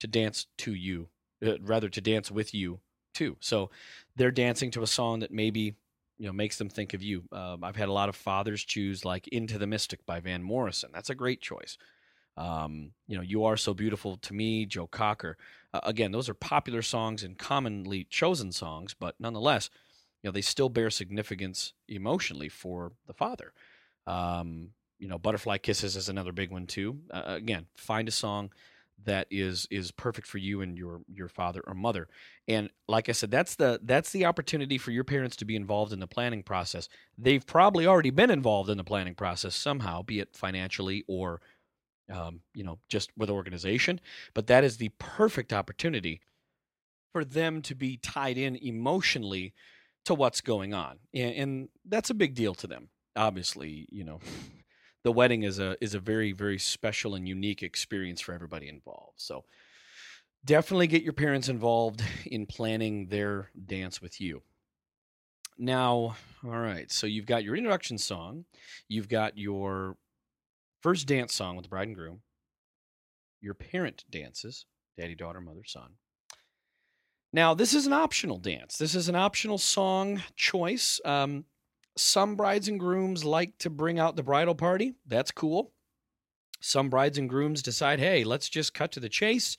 to 0.00 0.06
dance 0.06 0.46
to 0.58 0.74
you 0.74 1.08
uh, 1.44 1.58
rather 1.60 1.88
to 1.88 2.00
dance 2.00 2.30
with 2.30 2.52
you 2.52 2.80
too. 3.14 3.36
So 3.40 3.70
they're 4.16 4.30
dancing 4.30 4.70
to 4.72 4.82
a 4.82 4.86
song 4.86 5.20
that 5.20 5.32
maybe 5.32 5.74
you 6.18 6.26
know 6.26 6.32
makes 6.32 6.58
them 6.58 6.68
think 6.68 6.94
of 6.94 7.02
you. 7.02 7.24
Um, 7.32 7.64
I've 7.64 7.76
had 7.76 7.88
a 7.88 7.92
lot 7.92 8.08
of 8.08 8.16
fathers 8.16 8.62
choose 8.64 9.04
like 9.04 9.28
"Into 9.28 9.58
the 9.58 9.66
Mystic" 9.66 10.04
by 10.06 10.20
Van 10.20 10.42
Morrison. 10.42 10.90
That's 10.92 11.10
a 11.10 11.14
great 11.14 11.40
choice. 11.40 11.78
Um, 12.36 12.92
you 13.06 13.16
know, 13.16 13.22
"You 13.22 13.44
Are 13.44 13.56
So 13.56 13.74
Beautiful 13.74 14.16
to 14.18 14.34
Me," 14.34 14.66
Joe 14.66 14.86
Cocker. 14.86 15.36
Uh, 15.72 15.80
again, 15.84 16.12
those 16.12 16.28
are 16.28 16.34
popular 16.34 16.82
songs 16.82 17.22
and 17.22 17.38
commonly 17.38 18.04
chosen 18.04 18.52
songs, 18.52 18.94
but 18.94 19.14
nonetheless, 19.18 19.70
you 20.22 20.28
know, 20.28 20.32
they 20.32 20.42
still 20.42 20.68
bear 20.68 20.90
significance 20.90 21.72
emotionally 21.88 22.48
for 22.48 22.92
the 23.06 23.14
father. 23.14 23.52
Um, 24.06 24.70
you 24.98 25.08
know, 25.08 25.18
"Butterfly 25.18 25.58
Kisses" 25.58 25.96
is 25.96 26.08
another 26.08 26.32
big 26.32 26.50
one 26.50 26.66
too. 26.66 27.00
Uh, 27.10 27.22
again, 27.26 27.66
find 27.76 28.08
a 28.08 28.12
song 28.12 28.50
that 29.02 29.26
is 29.30 29.66
is 29.70 29.90
perfect 29.90 30.26
for 30.26 30.38
you 30.38 30.60
and 30.60 30.78
your 30.78 31.00
your 31.12 31.28
father 31.28 31.62
or 31.66 31.74
mother. 31.74 32.08
And 32.48 32.70
like 32.88 33.08
i 33.08 33.12
said 33.12 33.30
that's 33.30 33.56
the 33.56 33.80
that's 33.82 34.10
the 34.10 34.24
opportunity 34.24 34.78
for 34.78 34.90
your 34.90 35.04
parents 35.04 35.36
to 35.36 35.44
be 35.44 35.56
involved 35.56 35.92
in 35.92 36.00
the 36.00 36.06
planning 36.06 36.42
process. 36.42 36.88
They've 37.18 37.44
probably 37.46 37.86
already 37.86 38.10
been 38.10 38.30
involved 38.30 38.70
in 38.70 38.78
the 38.78 38.84
planning 38.84 39.14
process 39.14 39.54
somehow 39.54 40.02
be 40.02 40.20
it 40.20 40.34
financially 40.34 41.04
or 41.08 41.40
um, 42.10 42.40
you 42.54 42.64
know 42.64 42.78
just 42.88 43.10
with 43.16 43.30
organization 43.30 44.00
but 44.34 44.46
that 44.46 44.64
is 44.64 44.76
the 44.76 44.90
perfect 44.98 45.52
opportunity 45.52 46.20
for 47.12 47.24
them 47.24 47.62
to 47.62 47.74
be 47.74 47.96
tied 47.96 48.36
in 48.36 48.56
emotionally 48.56 49.54
to 50.04 50.14
what's 50.14 50.40
going 50.40 50.74
on. 50.74 50.98
And, 51.14 51.34
and 51.34 51.68
that's 51.86 52.10
a 52.10 52.14
big 52.14 52.34
deal 52.34 52.54
to 52.56 52.66
them 52.66 52.88
obviously 53.16 53.86
you 53.90 54.04
know 54.04 54.20
the 55.04 55.12
wedding 55.12 55.44
is 55.44 55.58
a 55.60 55.76
is 55.82 55.94
a 55.94 56.00
very 56.00 56.32
very 56.32 56.58
special 56.58 57.14
and 57.14 57.28
unique 57.28 57.62
experience 57.62 58.20
for 58.20 58.32
everybody 58.32 58.68
involved. 58.68 59.20
So 59.20 59.44
definitely 60.44 60.86
get 60.88 61.02
your 61.02 61.12
parents 61.12 61.48
involved 61.48 62.02
in 62.26 62.46
planning 62.46 63.06
their 63.06 63.50
dance 63.66 64.02
with 64.02 64.20
you. 64.20 64.42
Now, 65.56 66.16
all 66.44 66.58
right, 66.58 66.90
so 66.90 67.06
you've 67.06 67.26
got 67.26 67.44
your 67.44 67.54
introduction 67.54 67.96
song, 67.96 68.44
you've 68.88 69.08
got 69.08 69.38
your 69.38 69.96
first 70.80 71.06
dance 71.06 71.32
song 71.32 71.54
with 71.54 71.64
the 71.64 71.68
bride 71.68 71.86
and 71.86 71.96
groom, 71.96 72.20
your 73.40 73.54
parent 73.54 74.04
dances, 74.10 74.66
daddy, 74.98 75.14
daughter, 75.14 75.40
mother, 75.40 75.62
son. 75.64 75.92
Now, 77.32 77.54
this 77.54 77.74
is 77.74 77.86
an 77.86 77.92
optional 77.92 78.38
dance. 78.38 78.78
This 78.78 78.94
is 78.94 79.08
an 79.08 79.16
optional 79.16 79.58
song 79.58 80.22
choice. 80.36 81.00
Um, 81.04 81.44
some 81.96 82.36
brides 82.36 82.68
and 82.68 82.80
grooms 82.80 83.24
like 83.24 83.56
to 83.58 83.70
bring 83.70 83.98
out 83.98 84.16
the 84.16 84.22
bridal 84.22 84.54
party. 84.54 84.94
That's 85.06 85.30
cool. 85.30 85.72
Some 86.60 86.88
brides 86.88 87.18
and 87.18 87.28
grooms 87.28 87.62
decide, 87.62 87.98
hey, 87.98 88.24
let's 88.24 88.48
just 88.48 88.74
cut 88.74 88.92
to 88.92 89.00
the 89.00 89.08
chase. 89.08 89.56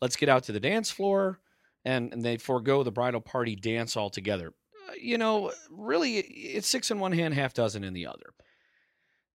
Let's 0.00 0.16
get 0.16 0.28
out 0.28 0.44
to 0.44 0.52
the 0.52 0.60
dance 0.60 0.90
floor. 0.90 1.40
And, 1.84 2.12
and 2.12 2.24
they 2.24 2.36
forego 2.38 2.82
the 2.82 2.90
bridal 2.90 3.20
party 3.20 3.54
dance 3.54 3.96
altogether. 3.96 4.52
Uh, 4.88 4.92
you 5.00 5.18
know, 5.18 5.52
really, 5.70 6.18
it's 6.18 6.66
six 6.66 6.90
in 6.90 6.98
one 6.98 7.12
hand, 7.12 7.34
half 7.34 7.54
dozen 7.54 7.84
in 7.84 7.94
the 7.94 8.06
other. 8.06 8.34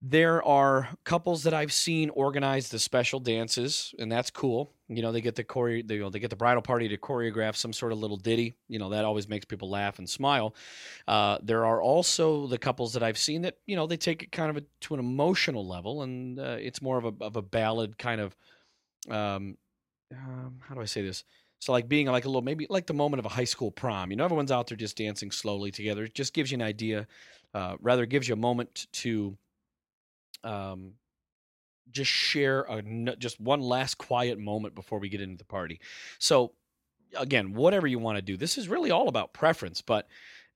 There 0.01 0.43
are 0.43 0.89
couples 1.03 1.43
that 1.43 1.53
I've 1.53 1.71
seen 1.71 2.09
organize 2.09 2.69
the 2.69 2.79
special 2.79 3.19
dances, 3.19 3.93
and 3.99 4.11
that's 4.11 4.31
cool. 4.31 4.73
You 4.95 5.01
know, 5.01 5.11
they 5.11 5.21
get 5.21 5.35
the 5.35 5.43
chore- 5.43 5.81
they, 5.83 5.95
you 5.95 6.01
know, 6.01 6.09
they 6.09 6.19
get 6.19 6.29
the 6.29 6.35
bridal 6.35 6.61
party 6.61 6.87
to 6.89 6.97
choreograph 6.97 7.55
some 7.55 7.73
sort 7.73 7.91
of 7.91 7.99
little 7.99 8.17
ditty. 8.17 8.55
You 8.67 8.79
know, 8.79 8.89
that 8.89 9.05
always 9.05 9.27
makes 9.27 9.45
people 9.45 9.69
laugh 9.69 9.99
and 9.99 10.09
smile. 10.09 10.53
Uh, 11.07 11.37
there 11.41 11.65
are 11.65 11.81
also 11.81 12.47
the 12.47 12.57
couples 12.57 12.93
that 12.93 13.03
I've 13.03 13.17
seen 13.17 13.43
that 13.43 13.57
you 13.65 13.75
know 13.75 13.87
they 13.87 13.97
take 13.97 14.23
it 14.23 14.31
kind 14.31 14.49
of 14.49 14.57
a, 14.57 14.65
to 14.81 14.93
an 14.93 14.99
emotional 14.99 15.65
level, 15.65 16.03
and 16.03 16.39
uh, 16.39 16.57
it's 16.59 16.81
more 16.81 16.97
of 16.97 17.05
a 17.05 17.13
of 17.23 17.35
a 17.35 17.41
ballad 17.41 17.97
kind 17.97 18.21
of. 18.21 18.35
Um, 19.09 19.57
um, 20.11 20.59
how 20.67 20.75
do 20.75 20.81
I 20.81 20.85
say 20.85 21.01
this? 21.01 21.23
So 21.59 21.71
like 21.71 21.87
being 21.87 22.07
like 22.07 22.25
a 22.25 22.27
little 22.27 22.41
maybe 22.41 22.67
like 22.69 22.87
the 22.87 22.93
moment 22.93 23.19
of 23.19 23.25
a 23.25 23.29
high 23.29 23.45
school 23.45 23.71
prom. 23.71 24.11
You 24.11 24.17
know, 24.17 24.25
everyone's 24.25 24.51
out 24.51 24.67
there 24.67 24.77
just 24.77 24.97
dancing 24.97 25.31
slowly 25.31 25.71
together. 25.71 26.03
It 26.03 26.15
just 26.15 26.33
gives 26.33 26.51
you 26.51 26.57
an 26.57 26.63
idea. 26.63 27.07
Uh, 27.53 27.75
rather, 27.81 28.05
gives 28.05 28.27
you 28.27 28.33
a 28.33 28.37
moment 28.37 28.87
to 28.93 29.37
um, 30.43 30.93
just 31.89 32.11
share 32.11 32.61
a 32.69 32.81
just 33.17 33.39
one 33.39 33.61
last 33.61 33.97
quiet 33.97 34.39
moment 34.39 34.75
before 34.75 34.99
we 34.99 35.09
get 35.09 35.21
into 35.21 35.37
the 35.37 35.45
party. 35.45 35.79
So 36.19 36.53
again, 37.17 37.53
whatever 37.53 37.87
you 37.87 37.99
want 37.99 38.17
to 38.17 38.21
do, 38.21 38.37
this 38.37 38.57
is 38.57 38.67
really 38.67 38.91
all 38.91 39.07
about 39.07 39.33
preference. 39.33 39.81
But 39.81 40.07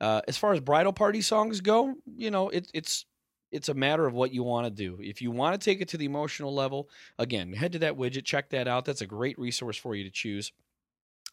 uh, 0.01 0.21
as 0.27 0.37
far 0.37 0.53
as 0.53 0.59
bridal 0.59 0.93
party 0.93 1.21
songs 1.21 1.61
go, 1.61 1.95
you 2.05 2.31
know, 2.31 2.49
it, 2.49 2.69
it's 2.73 3.05
it's 3.51 3.69
a 3.69 3.73
matter 3.73 4.05
of 4.05 4.13
what 4.13 4.33
you 4.33 4.43
want 4.43 4.65
to 4.65 4.71
do. 4.71 4.97
If 5.01 5.21
you 5.21 5.31
want 5.31 5.59
to 5.59 5.63
take 5.63 5.81
it 5.81 5.87
to 5.89 5.97
the 5.97 6.05
emotional 6.05 6.53
level, 6.53 6.89
again, 7.17 7.53
head 7.53 7.71
to 7.73 7.79
that 7.79 7.97
widget, 7.97 8.25
check 8.25 8.49
that 8.49 8.67
out. 8.67 8.85
That's 8.85 9.01
a 9.01 9.07
great 9.07 9.39
resource 9.39 9.77
for 9.77 9.95
you 9.95 10.03
to 10.03 10.09
choose. 10.09 10.51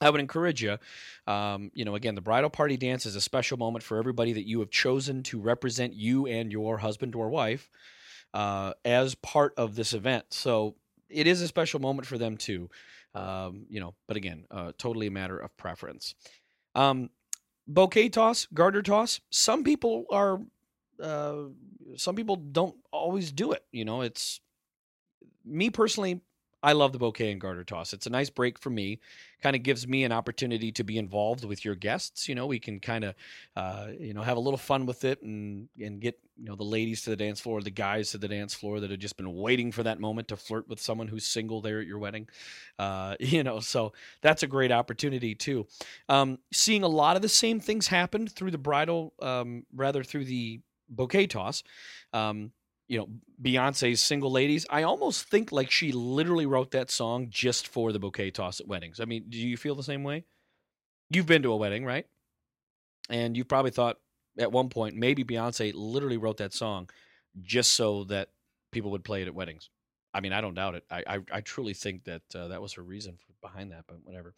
I 0.01 0.11
would 0.11 0.21
encourage 0.21 0.63
you, 0.63 0.79
um, 1.27 1.71
you 1.75 1.85
know, 1.85 1.95
again, 1.95 2.15
the 2.15 2.21
bridal 2.21 2.51
party 2.51 2.77
dance 2.77 3.07
is 3.07 3.15
a 3.15 3.21
special 3.21 3.57
moment 3.57 3.85
for 3.85 3.99
everybody 3.99 4.33
that 4.33 4.49
you 4.49 4.61
have 4.61 4.71
chosen 4.71 5.23
to 5.25 5.41
represent 5.41 5.95
you 5.95 6.27
and 6.27 6.51
your 6.51 6.79
husband 6.79 7.15
or 7.15 7.29
wife 7.29 7.71
uh, 8.35 8.73
as 8.85 9.15
part 9.17 9.55
of 9.57 9.75
this 9.75 9.93
event. 9.93 10.27
So 10.31 10.75
it 11.09 11.27
is 11.27 11.43
a 11.43 11.49
special 11.49 11.81
moment 11.81 12.07
for 12.07 12.19
them 12.19 12.37
too. 12.37 12.71
Um, 13.15 13.67
you 13.69 13.81
know, 13.81 13.95
but 14.09 14.17
again, 14.17 14.45
uh, 14.51 14.73
totally 14.79 15.07
a 15.07 15.11
matter 15.11 15.39
of 15.39 15.55
preference. 15.57 16.15
Um, 16.75 17.11
bouquet 17.69 18.09
toss, 18.09 18.47
garter 18.55 18.83
toss. 18.83 19.21
Some 19.31 19.65
people 19.65 20.07
are, 20.11 20.41
uh, 21.01 21.45
some 21.97 22.17
people 22.17 22.37
don't 22.37 22.77
always 22.91 23.33
do 23.33 23.53
it. 23.53 23.65
You 23.71 23.85
know, 23.85 24.01
it's 24.01 24.41
me 25.45 25.69
personally. 25.71 26.21
I 26.62 26.73
love 26.73 26.92
the 26.92 26.99
bouquet 26.99 27.33
and 27.33 27.40
garter 27.40 27.64
toss. 27.64 27.92
It's 27.92 28.07
a 28.07 28.11
nice 28.11 28.31
break 28.31 28.59
for 28.59 28.71
me. 28.71 29.00
Kind 29.42 29.57
of 29.57 29.62
gives 29.62 29.88
me 29.88 30.04
an 30.04 30.12
opportunity 30.12 30.71
to 30.73 30.85
be 30.85 30.97
involved 30.97 31.45
with 31.45 31.64
your 31.64 31.75
guests. 31.75 32.28
You 32.28 32.35
know, 32.37 32.47
we 32.47 32.61
can 32.61 32.78
kind 32.78 33.04
of, 33.04 33.14
uh, 33.57 33.88
you 33.99 34.14
know, 34.14 34.23
have 34.23 34.37
a 34.37 34.40
little 34.40 34.59
fun 34.59 34.87
with 34.87 35.04
it 35.04 35.23
and 35.23 35.69
and 35.81 36.00
get 36.00 36.19
you 36.37 36.45
know 36.45 36.54
the 36.54 36.62
ladies 36.62 37.02
to 37.02 37.11
the 37.11 37.16
dance 37.16 37.40
floor, 37.40 37.61
the 37.61 37.71
guys 37.71 38.12
to 38.12 38.19
the 38.19 38.28
dance 38.28 38.54
floor 38.54 38.81
that 38.81 38.90
have 38.90 39.00
just 39.00 39.16
been 39.16 39.35
waiting 39.35 39.73
for 39.73 39.83
that 39.83 40.00
moment 40.00 40.28
to 40.28 40.37
flirt 40.37 40.69
with 40.69 40.81
someone 40.81 41.09
who's 41.09 41.26
single 41.26 41.61
there 41.61 41.81
at 41.81 41.87
your 41.87 41.99
wedding. 41.99 42.28
Uh, 42.78 43.16
you 43.21 43.42
know, 43.42 43.61
so 43.61 43.92
that's 44.21 44.42
a 44.42 44.47
great 44.47 44.71
opportunity 44.73 45.35
too. 45.35 45.66
Um, 46.09 46.38
seeing 46.52 46.85
a 46.85 46.88
lot 46.88 47.16
of 47.16 47.23
the 47.23 47.28
same 47.28 47.61
things 47.61 47.88
happen 47.88 48.26
through 48.28 48.52
the 48.52 48.59
bridal, 48.59 49.14
um, 49.21 49.64
rather 49.75 50.04
through 50.04 50.26
the 50.26 50.61
bouquet 50.88 51.26
toss. 51.26 51.62
Um, 52.12 52.52
you 52.89 52.99
know, 52.99 53.09
Beyonce's 53.43 54.03
Single 54.03 54.31
Ladies, 54.31 54.67
I 54.69 54.83
almost 54.83 55.25
think 55.25 55.53
like 55.53 55.71
she 55.71 55.93
literally 55.93 56.47
wrote 56.47 56.73
that 56.73 56.91
song 56.91 57.29
just 57.31 57.69
for 57.69 57.93
the 57.93 57.99
bouquet 57.99 58.31
toss 58.31 58.61
at 58.61 58.69
weddings. 58.69 59.01
I 59.01 59.05
mean, 59.05 59.25
do 59.29 59.39
you 59.39 59.57
feel 59.57 59.75
the 59.75 59.83
same 59.83 60.05
way? 60.05 60.25
You've 61.11 61.27
been 61.27 61.43
to 61.43 61.53
a 61.53 61.57
wedding, 61.57 61.85
right? 61.85 62.07
And 63.09 63.37
you 63.37 63.45
probably 63.45 63.71
thought 63.71 63.99
at 64.39 64.53
one 64.53 64.69
point 64.69 64.97
maybe 64.97 65.25
Beyonce 65.25 65.73
literally 65.75 66.17
wrote 66.17 66.39
that 66.39 66.53
song 66.53 66.89
just 67.43 67.73
so 67.73 68.05
that 68.05 68.31
people 68.71 68.91
would 68.93 69.05
play 69.05 69.23
it 69.23 69.29
at 69.29 69.35
weddings. 69.35 69.71
I 70.15 70.21
mean, 70.21 70.33
I 70.33 70.41
don't 70.41 70.55
doubt 70.55 70.75
it. 70.75 70.85
I 70.91 71.03
I, 71.07 71.19
I 71.33 71.41
truly 71.41 71.75
think 71.75 72.05
that 72.05 72.23
uh, 72.35 72.49
that 72.49 72.62
was 72.62 72.75
her 72.75 72.83
reason 72.83 73.17
for, 73.17 73.49
behind 73.49 73.73
that. 73.73 73.85
But 73.87 73.99
whatever, 74.05 74.35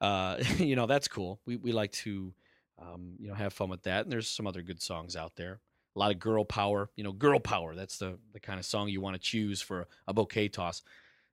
uh, 0.00 0.36
you 0.58 0.76
know, 0.76 0.86
that's 0.86 1.08
cool. 1.08 1.40
We 1.46 1.56
we 1.56 1.72
like 1.72 1.92
to, 1.92 2.32
um, 2.80 3.14
you 3.18 3.28
know, 3.28 3.34
have 3.34 3.52
fun 3.52 3.68
with 3.68 3.82
that. 3.82 4.04
And 4.04 4.12
there's 4.12 4.28
some 4.28 4.46
other 4.46 4.62
good 4.62 4.80
songs 4.80 5.16
out 5.16 5.36
there 5.36 5.60
a 5.96 5.98
lot 5.98 6.12
of 6.12 6.18
girl 6.20 6.44
power. 6.44 6.90
You 6.96 7.04
know, 7.04 7.12
girl 7.12 7.40
power. 7.40 7.74
That's 7.74 7.98
the 7.98 8.18
the 8.32 8.40
kind 8.40 8.58
of 8.58 8.64
song 8.64 8.88
you 8.88 9.00
want 9.00 9.14
to 9.14 9.20
choose 9.20 9.60
for 9.60 9.88
a 10.06 10.14
bouquet 10.14 10.48
toss. 10.48 10.82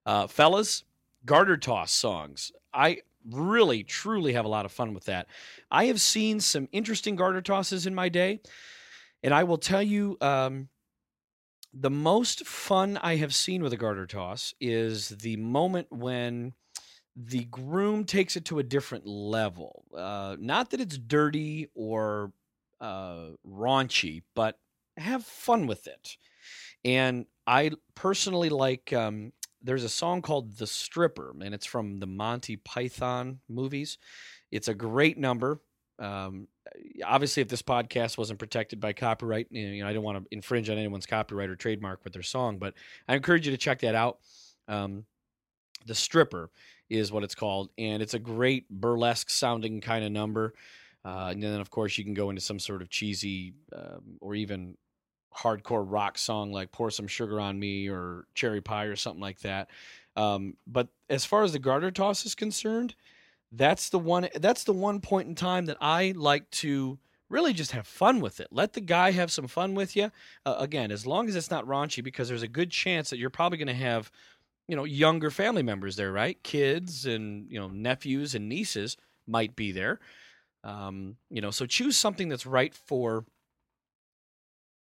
Uh, 0.06 0.26
fellas, 0.26 0.84
garter 1.24 1.56
toss 1.56 1.92
songs. 1.92 2.52
I 2.72 2.98
really, 3.30 3.84
truly 3.84 4.32
have 4.32 4.44
a 4.44 4.48
lot 4.48 4.66
of 4.66 4.72
fun 4.72 4.94
with 4.94 5.04
that. 5.04 5.28
I 5.70 5.86
have 5.86 6.00
seen 6.00 6.40
some 6.40 6.68
interesting 6.72 7.16
garter 7.16 7.40
tosses 7.40 7.86
in 7.86 7.94
my 7.94 8.08
day, 8.08 8.40
and 9.22 9.32
I 9.32 9.44
will 9.44 9.58
tell 9.58 9.82
you. 9.82 10.16
Um, 10.20 10.68
the 11.76 11.90
most 11.90 12.46
fun 12.46 13.00
I 13.02 13.16
have 13.16 13.34
seen 13.34 13.60
with 13.60 13.72
a 13.72 13.76
garter 13.76 14.06
toss 14.06 14.54
is 14.60 15.08
the 15.08 15.36
moment 15.36 15.88
when 15.90 16.54
the 17.16 17.44
groom 17.46 18.04
takes 18.04 18.36
it 18.36 18.44
to 18.46 18.60
a 18.60 18.62
different 18.62 19.06
level. 19.06 19.84
Uh, 19.92 20.36
not 20.38 20.70
that 20.70 20.80
it's 20.80 20.96
dirty 20.96 21.68
or 21.74 22.32
uh, 22.80 23.30
raunchy, 23.48 24.22
but 24.34 24.58
have 24.96 25.24
fun 25.24 25.66
with 25.66 25.86
it. 25.86 26.16
And 26.84 27.26
I 27.46 27.72
personally 27.94 28.48
like. 28.48 28.92
Um, 28.92 29.32
there's 29.62 29.84
a 29.84 29.88
song 29.88 30.20
called 30.22 30.58
"The 30.58 30.66
Stripper," 30.66 31.34
and 31.40 31.54
it's 31.54 31.66
from 31.66 31.98
the 31.98 32.06
Monty 32.06 32.56
Python 32.56 33.40
movies. 33.48 33.98
It's 34.50 34.68
a 34.68 34.74
great 34.74 35.16
number. 35.18 35.60
Um, 35.98 36.48
obviously, 37.04 37.40
if 37.40 37.48
this 37.48 37.62
podcast 37.62 38.18
wasn't 38.18 38.38
protected 38.38 38.80
by 38.80 38.92
copyright, 38.92 39.46
you 39.50 39.82
know, 39.82 39.88
I 39.88 39.92
don't 39.92 40.02
want 40.02 40.18
to 40.18 40.34
infringe 40.34 40.68
on 40.68 40.76
anyone's 40.76 41.06
copyright 41.06 41.50
or 41.50 41.56
trademark 41.56 42.04
with 42.04 42.12
their 42.12 42.22
song, 42.22 42.58
but 42.58 42.74
I 43.08 43.14
encourage 43.14 43.46
you 43.46 43.52
to 43.52 43.58
check 43.58 43.80
that 43.80 43.94
out. 43.94 44.18
Um, 44.68 45.04
the 45.86 45.94
Stripper 45.94 46.50
is 46.90 47.12
what 47.12 47.24
it's 47.24 47.34
called, 47.34 47.70
and 47.78 48.02
it's 48.02 48.14
a 48.14 48.18
great 48.18 48.68
burlesque 48.68 49.30
sounding 49.30 49.80
kind 49.80 50.04
of 50.04 50.12
number. 50.12 50.54
Uh, 51.04 51.28
and 51.32 51.42
then, 51.42 51.60
of 51.60 51.70
course, 51.70 51.98
you 51.98 52.04
can 52.04 52.14
go 52.14 52.30
into 52.30 52.40
some 52.40 52.58
sort 52.58 52.80
of 52.80 52.88
cheesy 52.88 53.52
um, 53.74 54.18
or 54.20 54.34
even 54.34 54.76
hardcore 55.36 55.84
rock 55.86 56.18
song 56.18 56.52
like 56.52 56.72
"Pour 56.72 56.90
Some 56.90 57.06
Sugar 57.06 57.40
on 57.40 57.58
Me" 57.58 57.88
or 57.88 58.26
"Cherry 58.34 58.60
Pie" 58.60 58.84
or 58.84 58.96
something 58.96 59.20
like 59.20 59.40
that. 59.40 59.68
Um, 60.16 60.54
but 60.66 60.88
as 61.10 61.24
far 61.24 61.42
as 61.42 61.52
the 61.52 61.58
garter 61.58 61.90
toss 61.90 62.24
is 62.24 62.34
concerned, 62.34 62.94
that's 63.52 63.88
the 63.88 63.98
one. 63.98 64.28
That's 64.34 64.64
the 64.64 64.72
one 64.72 65.00
point 65.00 65.28
in 65.28 65.34
time 65.34 65.66
that 65.66 65.78
I 65.80 66.12
like 66.16 66.50
to 66.52 66.98
really 67.28 67.52
just 67.52 67.72
have 67.72 67.86
fun 67.86 68.20
with 68.20 68.40
it. 68.40 68.48
Let 68.50 68.74
the 68.74 68.80
guy 68.80 69.10
have 69.12 69.32
some 69.32 69.48
fun 69.48 69.74
with 69.74 69.96
you. 69.96 70.10
Uh, 70.44 70.56
again, 70.58 70.90
as 70.90 71.06
long 71.06 71.28
as 71.28 71.36
it's 71.36 71.50
not 71.50 71.66
raunchy, 71.66 72.02
because 72.02 72.28
there's 72.28 72.42
a 72.42 72.48
good 72.48 72.70
chance 72.70 73.10
that 73.10 73.18
you're 73.18 73.30
probably 73.30 73.58
going 73.58 73.68
to 73.68 73.74
have, 73.74 74.10
you 74.68 74.76
know, 74.76 74.84
younger 74.84 75.30
family 75.30 75.62
members 75.62 75.96
there, 75.96 76.12
right? 76.12 76.42
Kids 76.42 77.06
and 77.06 77.50
you 77.50 77.58
know 77.58 77.68
nephews 77.68 78.34
and 78.34 78.48
nieces 78.48 78.96
might 79.26 79.56
be 79.56 79.72
there. 79.72 80.00
Um, 80.62 81.16
you 81.30 81.40
know, 81.40 81.50
so 81.50 81.66
choose 81.66 81.96
something 81.96 82.28
that's 82.28 82.46
right 82.46 82.74
for 82.74 83.24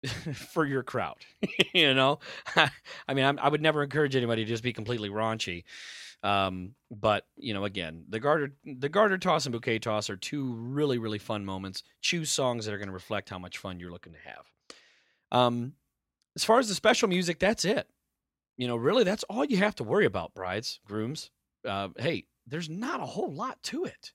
for 0.34 0.66
your 0.66 0.84
crowd. 0.84 1.18
you 1.74 1.94
know, 1.94 2.20
I 2.56 3.14
mean, 3.14 3.26
I'm, 3.26 3.40
i 3.40 3.50
would 3.50 3.62
never 3.62 3.84
encourage 3.84 4.16
anybody 4.16 4.44
to 4.44 4.50
just 4.50 4.64
be 4.64 4.74
completely 4.74 5.10
raunchy. 5.10 5.64
Um, 6.24 6.76
but 6.90 7.26
you 7.36 7.54
know, 7.54 7.66
again, 7.66 8.06
the 8.08 8.20
garter, 8.20 8.54
the 8.66 8.90
garter 8.90 9.18
toss 9.18 9.46
and 9.46 9.54
bouquet 9.54 9.80
toss 9.80 10.10
are 10.10 10.16
two 10.16 10.54
really, 10.54 10.98
really 10.98 11.20
fun 11.20 11.44
moments. 11.46 11.84
Choose 12.02 12.32
songs 12.32 12.66
that 12.66 12.74
are 12.74 12.78
going 12.78 12.88
to 12.88 12.94
reflect 12.94 13.30
how 13.30 13.40
much 13.40 13.58
fun 13.58 13.80
you're 13.80 13.92
looking 13.92 14.14
to 14.14 14.20
have. 14.20 14.46
Um, 15.32 15.74
as 16.36 16.44
far 16.44 16.60
as 16.60 16.70
the 16.70 16.76
special 16.76 17.10
music, 17.10 17.40
that's 17.40 17.66
it. 17.66 17.88
You 18.58 18.68
know, 18.68 18.76
really, 18.76 19.04
that's 19.04 19.24
all 19.26 19.44
you 19.44 19.58
have 19.58 19.76
to 19.76 19.84
worry 19.84 20.06
about, 20.06 20.34
brides, 20.34 20.80
grooms. 20.86 21.30
Uh, 21.68 21.90
hey, 21.98 22.26
there's 22.48 22.70
not 22.70 23.02
a 23.02 23.06
whole 23.06 23.32
lot 23.32 23.62
to 23.64 23.86
it. 23.86 24.14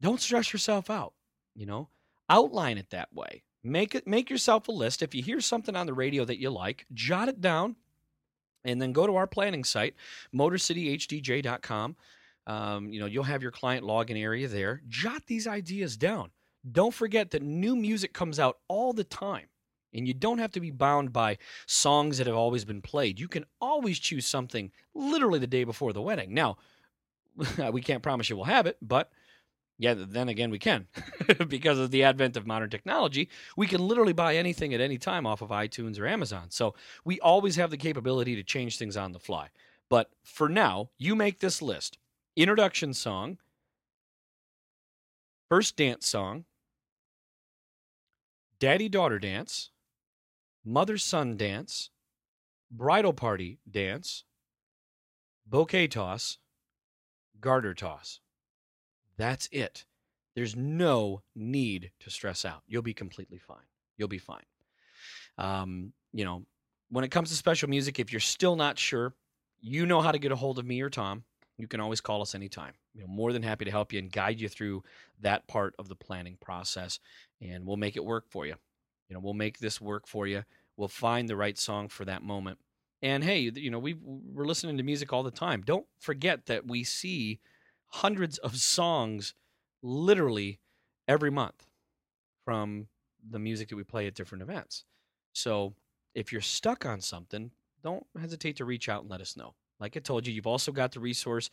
Don't 0.00 0.20
stress 0.20 0.52
yourself 0.52 0.90
out. 0.90 1.14
You 1.54 1.66
know, 1.66 1.88
outline 2.28 2.78
it 2.78 2.90
that 2.90 3.12
way. 3.12 3.42
Make 3.64 3.94
it 3.94 4.06
make 4.06 4.28
yourself 4.28 4.68
a 4.68 4.72
list. 4.72 5.02
If 5.02 5.14
you 5.14 5.22
hear 5.22 5.40
something 5.40 5.74
on 5.74 5.86
the 5.86 5.94
radio 5.94 6.24
that 6.26 6.38
you 6.38 6.50
like, 6.50 6.86
jot 6.92 7.28
it 7.28 7.40
down 7.40 7.76
and 8.64 8.80
then 8.80 8.92
go 8.92 9.06
to 9.06 9.16
our 9.16 9.26
planning 9.26 9.64
site, 9.64 9.94
motorcityhdj.com. 10.34 11.96
Um, 12.46 12.92
you 12.92 13.00
know, 13.00 13.06
you'll 13.06 13.24
have 13.24 13.42
your 13.42 13.50
client 13.50 13.86
login 13.86 14.20
area 14.20 14.48
there. 14.48 14.82
Jot 14.88 15.22
these 15.26 15.46
ideas 15.46 15.96
down. 15.96 16.30
Don't 16.70 16.92
forget 16.92 17.30
that 17.30 17.42
new 17.42 17.74
music 17.74 18.12
comes 18.12 18.38
out 18.38 18.58
all 18.68 18.92
the 18.92 19.04
time. 19.04 19.46
And 19.94 20.08
you 20.08 20.14
don't 20.14 20.38
have 20.38 20.50
to 20.52 20.60
be 20.60 20.70
bound 20.70 21.12
by 21.12 21.38
songs 21.66 22.18
that 22.18 22.26
have 22.26 22.36
always 22.36 22.64
been 22.64 22.82
played. 22.82 23.20
You 23.20 23.28
can 23.28 23.44
always 23.60 23.98
choose 23.98 24.26
something 24.26 24.72
literally 24.92 25.38
the 25.38 25.46
day 25.46 25.64
before 25.64 25.92
the 25.92 26.02
wedding. 26.02 26.34
Now, 26.34 26.58
we 27.72 27.80
can't 27.80 28.02
promise 28.02 28.28
you 28.28 28.36
we'll 28.36 28.46
have 28.46 28.66
it, 28.66 28.76
but 28.82 29.10
yeah, 29.78 29.94
then 29.96 30.28
again, 30.28 30.50
we 30.50 30.58
can. 30.58 30.86
because 31.48 31.78
of 31.78 31.90
the 31.90 32.04
advent 32.04 32.36
of 32.36 32.46
modern 32.46 32.70
technology, 32.70 33.28
we 33.56 33.66
can 33.66 33.86
literally 33.86 34.12
buy 34.12 34.36
anything 34.36 34.74
at 34.74 34.80
any 34.80 34.98
time 34.98 35.26
off 35.26 35.42
of 35.42 35.50
iTunes 35.50 35.98
or 35.98 36.06
Amazon. 36.06 36.46
So 36.50 36.74
we 37.04 37.20
always 37.20 37.56
have 37.56 37.70
the 37.70 37.76
capability 37.76 38.36
to 38.36 38.42
change 38.42 38.78
things 38.78 38.96
on 38.96 39.12
the 39.12 39.18
fly. 39.18 39.48
But 39.88 40.10
for 40.22 40.48
now, 40.48 40.90
you 40.98 41.14
make 41.14 41.40
this 41.40 41.60
list 41.60 41.98
introduction 42.36 42.94
song, 42.94 43.38
first 45.48 45.76
dance 45.76 46.06
song, 46.06 46.44
daddy 48.58 48.88
daughter 48.88 49.18
dance, 49.18 49.70
mother 50.64 50.98
son 50.98 51.36
dance, 51.36 51.90
bridal 52.70 53.12
party 53.12 53.58
dance, 53.70 54.24
bouquet 55.46 55.86
toss, 55.86 56.38
garter 57.40 57.74
toss. 57.74 58.20
That's 59.16 59.48
it. 59.52 59.84
There's 60.34 60.56
no 60.56 61.22
need 61.34 61.92
to 62.00 62.10
stress 62.10 62.44
out. 62.44 62.62
You'll 62.66 62.82
be 62.82 62.94
completely 62.94 63.38
fine. 63.38 63.66
You'll 63.96 64.08
be 64.08 64.18
fine. 64.18 64.44
Um, 65.38 65.92
you 66.12 66.24
know, 66.24 66.44
when 66.90 67.04
it 67.04 67.10
comes 67.10 67.30
to 67.30 67.36
special 67.36 67.68
music, 67.68 67.98
if 67.98 68.12
you're 68.12 68.20
still 68.20 68.56
not 68.56 68.78
sure, 68.78 69.14
you 69.60 69.86
know 69.86 70.00
how 70.00 70.12
to 70.12 70.18
get 70.18 70.32
a 70.32 70.36
hold 70.36 70.58
of 70.58 70.66
me 70.66 70.80
or 70.80 70.90
Tom. 70.90 71.24
You 71.56 71.68
can 71.68 71.80
always 71.80 72.00
call 72.00 72.20
us 72.20 72.34
anytime. 72.34 72.72
You 72.94 73.02
know, 73.02 73.06
more 73.06 73.32
than 73.32 73.42
happy 73.42 73.64
to 73.64 73.70
help 73.70 73.92
you 73.92 74.00
and 74.00 74.10
guide 74.10 74.40
you 74.40 74.48
through 74.48 74.82
that 75.20 75.46
part 75.46 75.74
of 75.78 75.88
the 75.88 75.94
planning 75.94 76.36
process, 76.40 76.98
and 77.40 77.64
we'll 77.64 77.76
make 77.76 77.96
it 77.96 78.04
work 78.04 78.24
for 78.28 78.44
you. 78.44 78.54
You 79.08 79.14
know, 79.14 79.20
we'll 79.20 79.34
make 79.34 79.58
this 79.58 79.80
work 79.80 80.06
for 80.08 80.26
you. 80.26 80.44
We'll 80.76 80.88
find 80.88 81.28
the 81.28 81.36
right 81.36 81.56
song 81.56 81.88
for 81.88 82.04
that 82.04 82.22
moment. 82.22 82.58
And 83.02 83.22
hey, 83.22 83.38
you 83.54 83.70
know, 83.70 83.78
we 83.78 83.94
we're 83.94 84.46
listening 84.46 84.76
to 84.78 84.82
music 84.82 85.12
all 85.12 85.22
the 85.22 85.30
time. 85.30 85.62
Don't 85.62 85.86
forget 86.00 86.46
that 86.46 86.66
we 86.66 86.82
see 86.82 87.38
hundreds 87.94 88.38
of 88.38 88.56
songs 88.56 89.34
literally 89.82 90.58
every 91.06 91.30
month 91.30 91.66
from 92.44 92.88
the 93.30 93.38
music 93.38 93.68
that 93.68 93.76
we 93.76 93.84
play 93.84 94.06
at 94.06 94.14
different 94.14 94.42
events. 94.42 94.84
So 95.32 95.74
if 96.14 96.32
you're 96.32 96.40
stuck 96.40 96.84
on 96.84 97.00
something, 97.00 97.52
don't 97.82 98.04
hesitate 98.18 98.56
to 98.56 98.64
reach 98.64 98.88
out 98.88 99.02
and 99.02 99.10
let 99.10 99.20
us 99.20 99.36
know. 99.36 99.54
Like 99.78 99.96
I 99.96 100.00
told 100.00 100.26
you, 100.26 100.34
you've 100.34 100.46
also 100.46 100.72
got 100.72 100.92
the 100.92 101.00
resource 101.00 101.50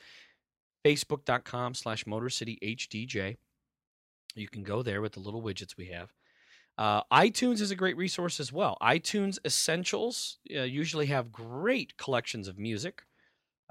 facebook.com 0.84 1.76
slash 1.76 2.06
motorcityhdj. 2.06 3.38
You 4.34 4.48
can 4.48 4.64
go 4.64 4.82
there 4.82 5.02
with 5.02 5.14
the 5.14 5.20
little 5.20 5.44
widgets 5.44 5.78
we 5.78 5.88
have. 5.88 6.12
Uh, 6.78 7.04
iTunes 7.12 7.62
is 7.62 7.70
a 7.70 7.76
great 7.76 7.98
resource 7.98 8.40
as 8.40 8.52
well. 8.52 8.78
iTunes 8.82 9.38
Essentials 9.46 10.40
uh, 10.56 10.62
usually 10.62 11.08
have 11.08 11.32
great 11.32 11.98
collections 11.98 12.48
of 12.48 12.58
music, 12.58 13.04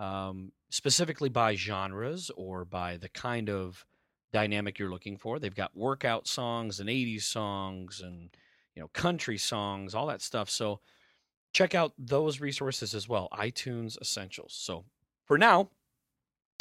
um, 0.01 0.51
specifically 0.71 1.29
by 1.29 1.55
genres 1.55 2.31
or 2.37 2.65
by 2.65 2.97
the 2.97 3.11
kind 3.11 3.51
of 3.51 3.85
dynamic 4.33 4.79
you're 4.79 4.91
looking 4.91 5.19
for. 5.19 5.39
They've 5.39 5.55
got 5.55 5.77
workout 5.77 6.27
songs 6.27 6.81
and 6.81 6.89
80s 6.89 7.23
songs 7.23 8.01
and 8.01 8.31
you 8.75 8.83
know 8.83 8.89
country 8.89 9.39
songs, 9.39 9.95
all 9.95 10.07
that 10.07 10.23
stuff. 10.23 10.49
So 10.49 10.81
check 11.53 11.75
out 11.75 11.93
those 11.99 12.41
resources 12.41 12.95
as 12.95 13.09
well. 13.09 13.29
iTunes 13.33 14.01
Essentials. 14.01 14.55
So 14.55 14.85
for 15.27 15.37
now, 15.37 15.69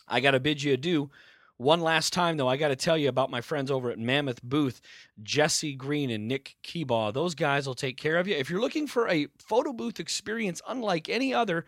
I 0.08 0.19
got 0.19 0.32
to 0.32 0.39
bid 0.39 0.62
you 0.62 0.73
adieu. 0.73 1.10
One 1.58 1.82
last 1.82 2.13
time, 2.13 2.38
though, 2.38 2.47
I 2.47 2.56
got 2.56 2.69
to 2.69 2.75
tell 2.75 2.97
you 2.97 3.10
about 3.10 3.30
my 3.30 3.41
friends 3.41 3.69
over 3.69 3.91
at 3.91 3.99
Mammoth 3.99 4.41
Booth, 4.41 4.80
Jesse 5.21 5.75
Green 5.75 6.10
and 6.10 6.28
Nick 6.28 6.56
Keebaugh. 6.63 7.13
Those 7.13 7.36
guys 7.36 7.67
will 7.67 7.75
take 7.75 7.97
care 7.97 8.17
of 8.17 8.28
you. 8.30 8.36
If 8.36 8.49
you're 8.49 8.62
looking 8.62 8.88
for 8.88 9.10
a 9.10 9.28
photo 9.38 9.73
booth 9.73 9.99
experience 9.99 10.62
unlike 10.67 11.10
any 11.10 11.34
other, 11.34 11.65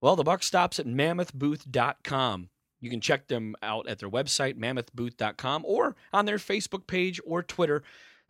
well, 0.00 0.16
the 0.16 0.24
buck 0.24 0.42
stops 0.42 0.78
at 0.78 0.86
mammothbooth.com. 0.86 2.48
You 2.80 2.90
can 2.90 3.00
check 3.00 3.26
them 3.26 3.56
out 3.62 3.88
at 3.88 3.98
their 3.98 4.10
website, 4.10 4.56
mammothbooth.com, 4.56 5.64
or 5.66 5.96
on 6.12 6.26
their 6.26 6.36
Facebook 6.36 6.86
page 6.86 7.20
or 7.26 7.42
Twitter. 7.42 7.82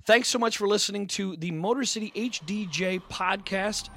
Thanks 0.07 0.28
so 0.28 0.38
much 0.38 0.57
for 0.57 0.66
listening 0.66 1.07
to 1.09 1.37
the 1.37 1.50
Motor 1.50 1.85
City 1.85 2.12
HDJ 2.16 3.02
podcast 3.11 3.90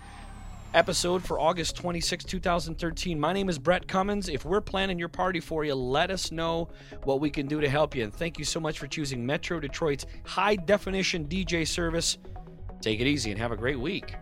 episode 0.74 1.24
for 1.24 1.40
August 1.40 1.76
26, 1.76 2.26
2013. 2.26 3.20
My 3.20 3.34
name 3.34 3.50
is 3.50 3.60
Brett 3.60 3.88
Cummins. 3.88 4.30
If 4.30 4.46
we're 4.46 4.62
planning 4.62 4.98
your 5.00 5.10
party 5.10 5.40
for 5.40 5.64
you, 5.66 5.76
let 5.76 6.12
us 6.12 6.32
know 6.32 6.70
what 7.04 7.20
we 7.20 7.30
can 7.30 7.48
do 7.48 7.62
to 7.62 7.70
help 7.70 7.96
you. 7.96 8.04
And 8.04 8.14
thank 8.14 8.40
you 8.40 8.46
so 8.46 8.60
much 8.60 8.80
for 8.80 8.88
choosing 8.88 9.26
Metro 9.26 9.60
Detroit's 9.60 10.06
high 10.26 10.56
definition 10.56 11.26
DJ 11.28 11.68
service. 11.68 12.18
Take 12.82 13.00
it 13.00 13.08
easy 13.08 13.32
and 13.32 13.40
have 13.40 13.52
a 13.52 13.58
great 13.58 13.80
week. 13.80 14.16